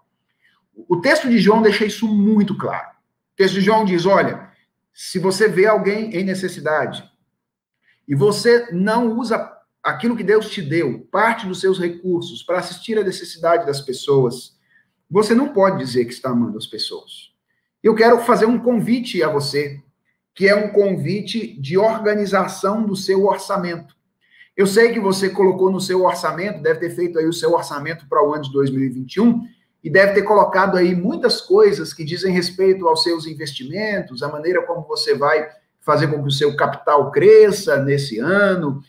[0.75, 2.89] O texto de João deixa isso muito claro.
[2.89, 4.49] O texto de João diz: olha,
[4.93, 7.03] se você vê alguém em necessidade
[8.07, 9.51] e você não usa
[9.81, 14.57] aquilo que Deus te deu, parte dos seus recursos, para assistir à necessidade das pessoas,
[15.09, 17.33] você não pode dizer que está amando as pessoas.
[17.83, 19.81] Eu quero fazer um convite a você,
[20.33, 23.95] que é um convite de organização do seu orçamento.
[24.57, 28.07] Eu sei que você colocou no seu orçamento, deve ter feito aí o seu orçamento
[28.07, 29.43] para o ano de 2021
[29.85, 34.65] e deve ter colocado aí muitas coisas que dizem respeito aos seus investimentos, a maneira
[34.65, 35.47] como você vai
[35.79, 38.81] fazer com que o seu capital cresça nesse ano,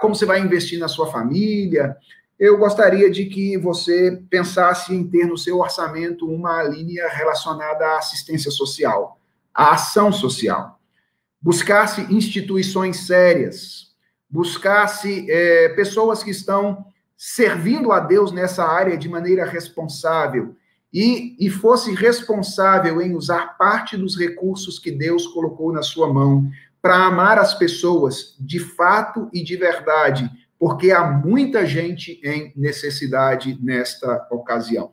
[0.00, 1.94] como você vai investir na sua família.
[2.38, 7.98] Eu gostaria de que você pensasse em ter no seu orçamento uma linha relacionada à
[7.98, 9.20] assistência social,
[9.52, 10.80] à ação social.
[11.42, 13.92] Buscasse instituições sérias,
[14.30, 16.86] buscasse é, pessoas que estão
[17.24, 20.56] servindo a Deus nessa área de maneira responsável
[20.92, 26.50] e, e fosse responsável em usar parte dos recursos que Deus colocou na sua mão
[26.82, 33.56] para amar as pessoas de fato e de verdade, porque há muita gente em necessidade
[33.62, 34.90] nesta ocasião.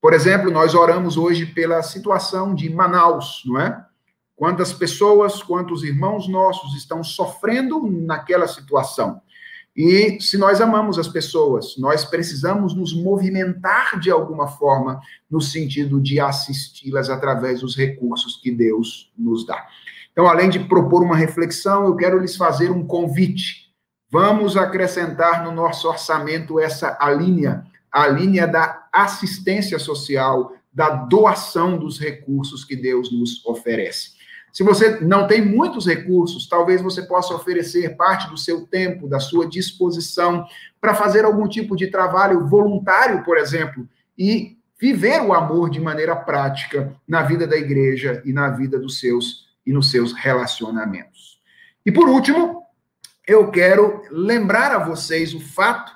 [0.00, 3.84] Por exemplo, nós oramos hoje pela situação de Manaus, não é?
[4.36, 9.20] Quantas pessoas, quantos irmãos nossos estão sofrendo naquela situação.
[9.74, 15.00] E se nós amamos as pessoas, nós precisamos nos movimentar de alguma forma
[15.30, 19.66] no sentido de assisti-las através dos recursos que Deus nos dá.
[20.12, 23.72] Então, além de propor uma reflexão, eu quero lhes fazer um convite.
[24.10, 31.78] Vamos acrescentar no nosso orçamento essa a linha, a linha da assistência social, da doação
[31.78, 34.21] dos recursos que Deus nos oferece.
[34.52, 39.18] Se você não tem muitos recursos, talvez você possa oferecer parte do seu tempo, da
[39.18, 40.46] sua disposição,
[40.78, 46.14] para fazer algum tipo de trabalho voluntário, por exemplo, e viver o amor de maneira
[46.14, 51.40] prática na vida da igreja e na vida dos seus e nos seus relacionamentos.
[51.86, 52.62] E por último,
[53.26, 55.92] eu quero lembrar a vocês o fato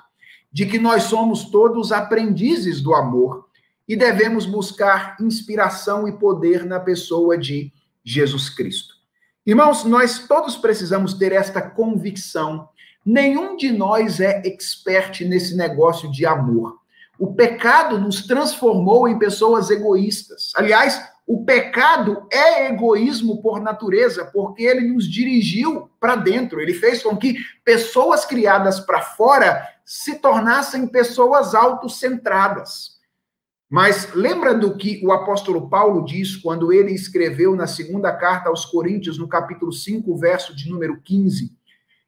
[0.51, 3.45] de que nós somos todos aprendizes do amor
[3.87, 7.71] e devemos buscar inspiração e poder na pessoa de
[8.07, 8.95] Jesus Cristo.
[9.45, 12.69] Irmãos, nós todos precisamos ter esta convicção.
[13.05, 16.77] Nenhum de nós é expert nesse negócio de amor.
[17.19, 20.53] O pecado nos transformou em pessoas egoístas.
[20.55, 26.61] Aliás, o pecado é egoísmo por natureza, porque ele nos dirigiu para dentro.
[26.61, 27.35] Ele fez com que
[27.65, 32.96] pessoas criadas para fora se tornassem pessoas autocentradas.
[33.69, 38.65] Mas lembra do que o apóstolo Paulo diz quando ele escreveu na segunda carta aos
[38.65, 41.55] Coríntios, no capítulo 5, verso de número 15?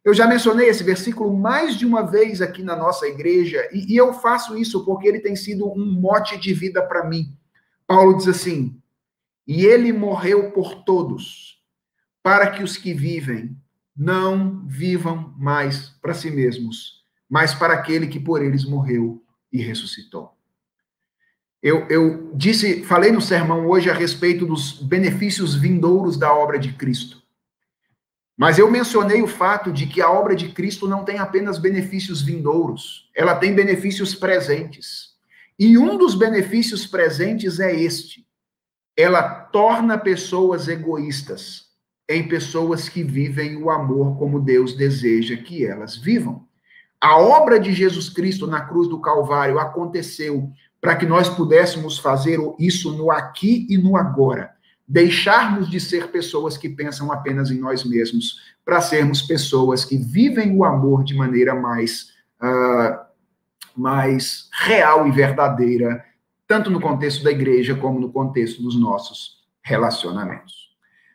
[0.03, 3.97] Eu já mencionei esse versículo mais de uma vez aqui na nossa igreja, e, e
[3.97, 7.38] eu faço isso porque ele tem sido um mote de vida para mim.
[7.86, 8.82] Paulo diz assim:
[9.45, 11.62] E ele morreu por todos,
[12.24, 13.57] para que os que vivem
[13.95, 20.38] não vivam mais para si mesmos, mas para aquele que por eles morreu e ressuscitou.
[21.62, 26.72] Eu, eu disse, falei no sermão hoje a respeito dos benefícios vindouros da obra de
[26.74, 27.22] Cristo.
[28.38, 32.22] Mas eu mencionei o fato de que a obra de Cristo não tem apenas benefícios
[32.22, 35.10] vindouros, ela tem benefícios presentes.
[35.60, 38.26] E um dos benefícios presentes é este:
[38.95, 41.66] ela torna pessoas egoístas
[42.07, 46.47] em pessoas que vivem o amor como Deus deseja que elas vivam.
[47.01, 50.49] A obra de Jesus Cristo na cruz do Calvário aconteceu
[50.82, 54.51] para que nós pudéssemos fazer isso no aqui e no agora.
[54.88, 60.55] Deixarmos de ser pessoas que pensam apenas em nós mesmos, para sermos pessoas que vivem
[60.55, 62.11] o amor de maneira mais,
[62.41, 62.99] uh,
[63.75, 66.03] mais real e verdadeira,
[66.47, 70.69] tanto no contexto da igreja como no contexto dos nossos relacionamentos.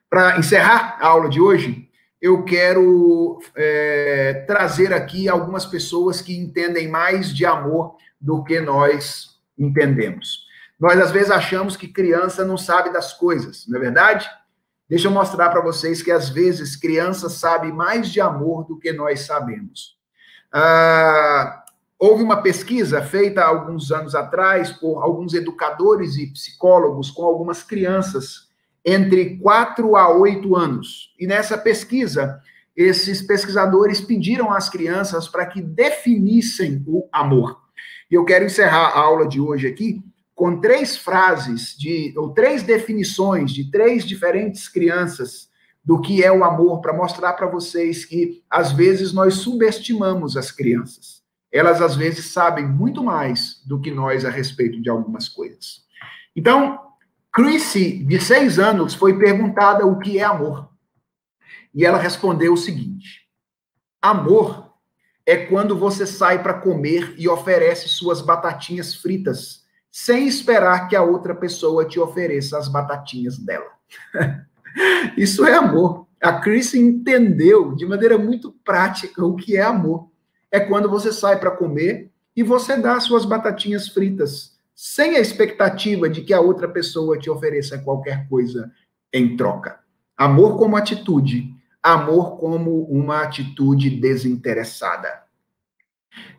[0.09, 1.89] Para encerrar a aula de hoje,
[2.21, 9.34] eu quero é, trazer aqui algumas pessoas que entendem mais de amor do que nós
[9.59, 10.45] entendemos.
[10.79, 14.29] Nós, às vezes, achamos que criança não sabe das coisas, não é verdade?
[14.89, 18.93] Deixa eu mostrar para vocês que, às vezes, criança sabe mais de amor do que
[18.93, 19.97] nós sabemos.
[20.53, 21.65] Ah,
[21.99, 27.63] houve uma pesquisa feita há alguns anos atrás por alguns educadores e psicólogos com algumas
[27.63, 28.49] crianças
[28.85, 31.15] entre 4 a 8 anos.
[31.19, 32.41] E nessa pesquisa,
[32.77, 37.64] esses pesquisadores pediram às crianças para que definissem o amor.
[38.11, 40.03] E eu quero encerrar a aula de hoje aqui
[40.35, 45.49] com três frases de ou três definições de três diferentes crianças
[45.85, 50.51] do que é o amor para mostrar para vocês que às vezes nós subestimamos as
[50.51, 51.23] crianças.
[51.53, 55.85] Elas às vezes sabem muito mais do que nós a respeito de algumas coisas.
[56.35, 56.81] Então,
[57.33, 60.69] Chrissy, de seis anos, foi perguntada o que é amor.
[61.73, 63.29] E ela respondeu o seguinte:
[64.01, 64.64] Amor
[65.27, 71.03] é quando você sai para comer e oferece suas batatinhas fritas, sem esperar que a
[71.03, 73.71] outra pessoa te ofereça as batatinhas dela.
[75.17, 76.07] Isso é amor.
[76.21, 80.09] A Chris entendeu de maneira muito prática o que é amor.
[80.51, 86.09] É quando você sai para comer e você dá suas batatinhas fritas, sem a expectativa
[86.09, 88.73] de que a outra pessoa te ofereça qualquer coisa
[89.13, 89.79] em troca.
[90.17, 91.54] Amor como atitude,
[91.85, 95.23] amor como uma atitude desinteressada.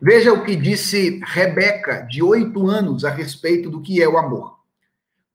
[0.02, 4.58] Veja o que disse Rebeca, de oito anos, a respeito do que é o amor.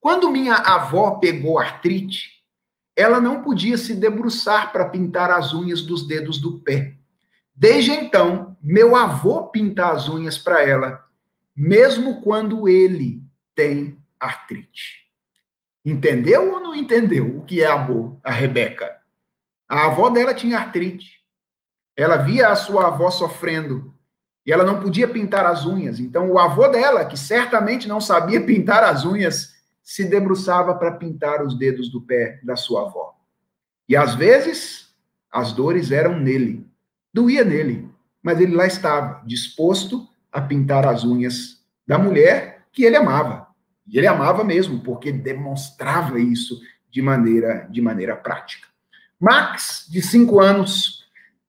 [0.02, 2.44] Quando minha avó pegou artrite,
[2.94, 6.96] ela não podia se debruçar para pintar as unhas dos dedos do pé.
[7.56, 11.06] Desde então, meu avô pinta as unhas para ela,
[11.56, 13.24] mesmo quando ele
[13.56, 15.06] tem artrite.
[15.86, 19.01] Entendeu ou não entendeu o que é amor, a Rebeca?
[19.72, 21.22] A avó dela tinha artrite.
[21.96, 23.96] Ela via a sua avó sofrendo
[24.46, 25.98] e ela não podia pintar as unhas.
[25.98, 31.42] Então, o avô dela, que certamente não sabia pintar as unhas, se debruçava para pintar
[31.42, 33.16] os dedos do pé da sua avó.
[33.88, 34.94] E às vezes,
[35.32, 36.70] as dores eram nele,
[37.14, 37.90] doía nele,
[38.22, 43.48] mas ele lá estava, disposto a pintar as unhas da mulher que ele amava.
[43.88, 46.60] E ele amava mesmo, porque demonstrava isso
[46.90, 48.71] de maneira, de maneira prática.
[49.22, 51.06] Max, de cinco anos,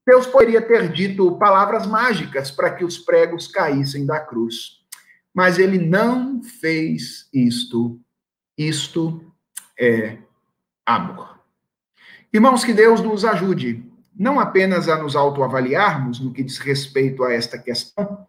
[0.07, 4.83] Deus poderia ter dito palavras mágicas para que os pregos caíssem da cruz.
[5.35, 7.99] Mas ele não fez isto
[8.57, 9.25] isto
[9.79, 10.18] é
[10.85, 11.41] amor.
[12.33, 17.33] Irmãos, que Deus nos ajude, não apenas a nos autoavaliarmos no que diz respeito a
[17.33, 18.27] esta questão,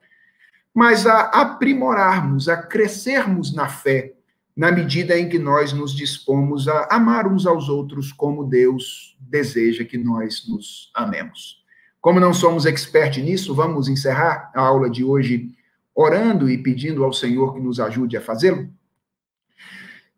[0.73, 4.13] mas a aprimorarmos, a crescermos na fé,
[4.55, 9.83] na medida em que nós nos dispomos a amar uns aos outros como Deus deseja
[9.83, 11.63] que nós nos amemos.
[11.99, 15.49] Como não somos expert nisso, vamos encerrar a aula de hoje
[15.95, 18.69] orando e pedindo ao Senhor que nos ajude a fazê-lo?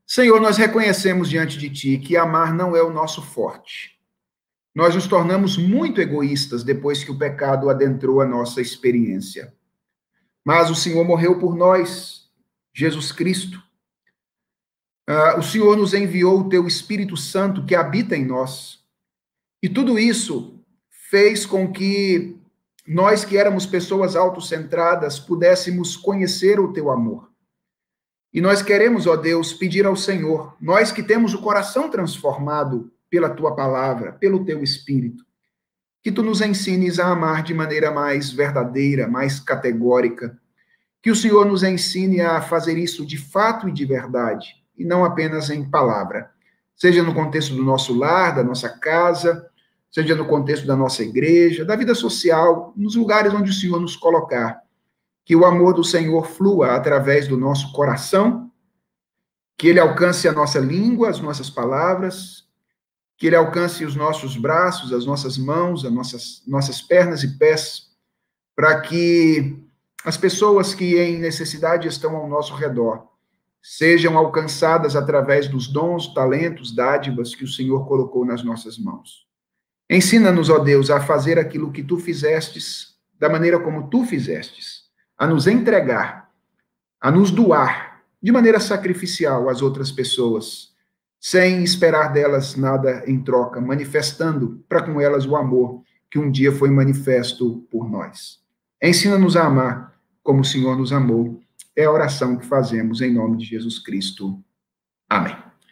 [0.06, 3.96] Senhor, nós reconhecemos diante de Ti que amar não é o nosso forte.
[4.74, 9.54] Nós nos tornamos muito egoístas depois que o pecado adentrou a nossa experiência.
[10.44, 12.30] Mas o Senhor morreu por nós,
[12.74, 13.65] Jesus Cristo.
[15.08, 18.84] Uh, o Senhor nos enviou o Teu Espírito Santo que habita em nós.
[19.62, 20.60] E tudo isso
[21.10, 22.38] fez com que
[22.88, 27.30] nós, que éramos pessoas autocentradas, pudéssemos conhecer o Teu amor.
[28.36, 33.30] E nós queremos, ó Deus, pedir ao Senhor, nós que temos o coração transformado pela
[33.30, 35.24] tua palavra, pelo teu espírito,
[36.04, 40.38] que tu nos ensines a amar de maneira mais verdadeira, mais categórica.
[41.02, 45.06] Que o Senhor nos ensine a fazer isso de fato e de verdade, e não
[45.06, 46.30] apenas em palavra.
[46.76, 49.50] Seja no contexto do nosso lar, da nossa casa,
[49.92, 53.96] seja no contexto da nossa igreja, da vida social, nos lugares onde o Senhor nos
[53.96, 54.62] colocar
[55.24, 58.52] que o amor do Senhor flua através do nosso coração,
[59.58, 62.46] que ele alcance a nossa língua, as nossas palavras,
[63.18, 67.88] que ele alcance os nossos braços, as nossas mãos, as nossas, nossas pernas e pés,
[68.56, 69.58] para que
[70.04, 73.08] as pessoas que em necessidade estão ao nosso redor
[73.68, 79.26] sejam alcançadas através dos dons, talentos, dádivas que o Senhor colocou nas nossas mãos.
[79.90, 84.84] Ensina-nos, ó Deus, a fazer aquilo que tu fizestes, da maneira como tu fizestes
[85.18, 86.30] a nos entregar,
[87.02, 90.70] a nos doar de maneira sacrificial às outras pessoas,
[91.20, 95.82] sem esperar delas nada em troca, manifestando para com elas o amor
[96.12, 98.40] que um dia foi manifesto por nós.
[98.80, 101.42] Ensina-nos a amar como o Senhor nos amou.
[101.76, 104.44] É a oração que fazemos em nome de Jesus Cristo.
[105.10, 105.45] Amém.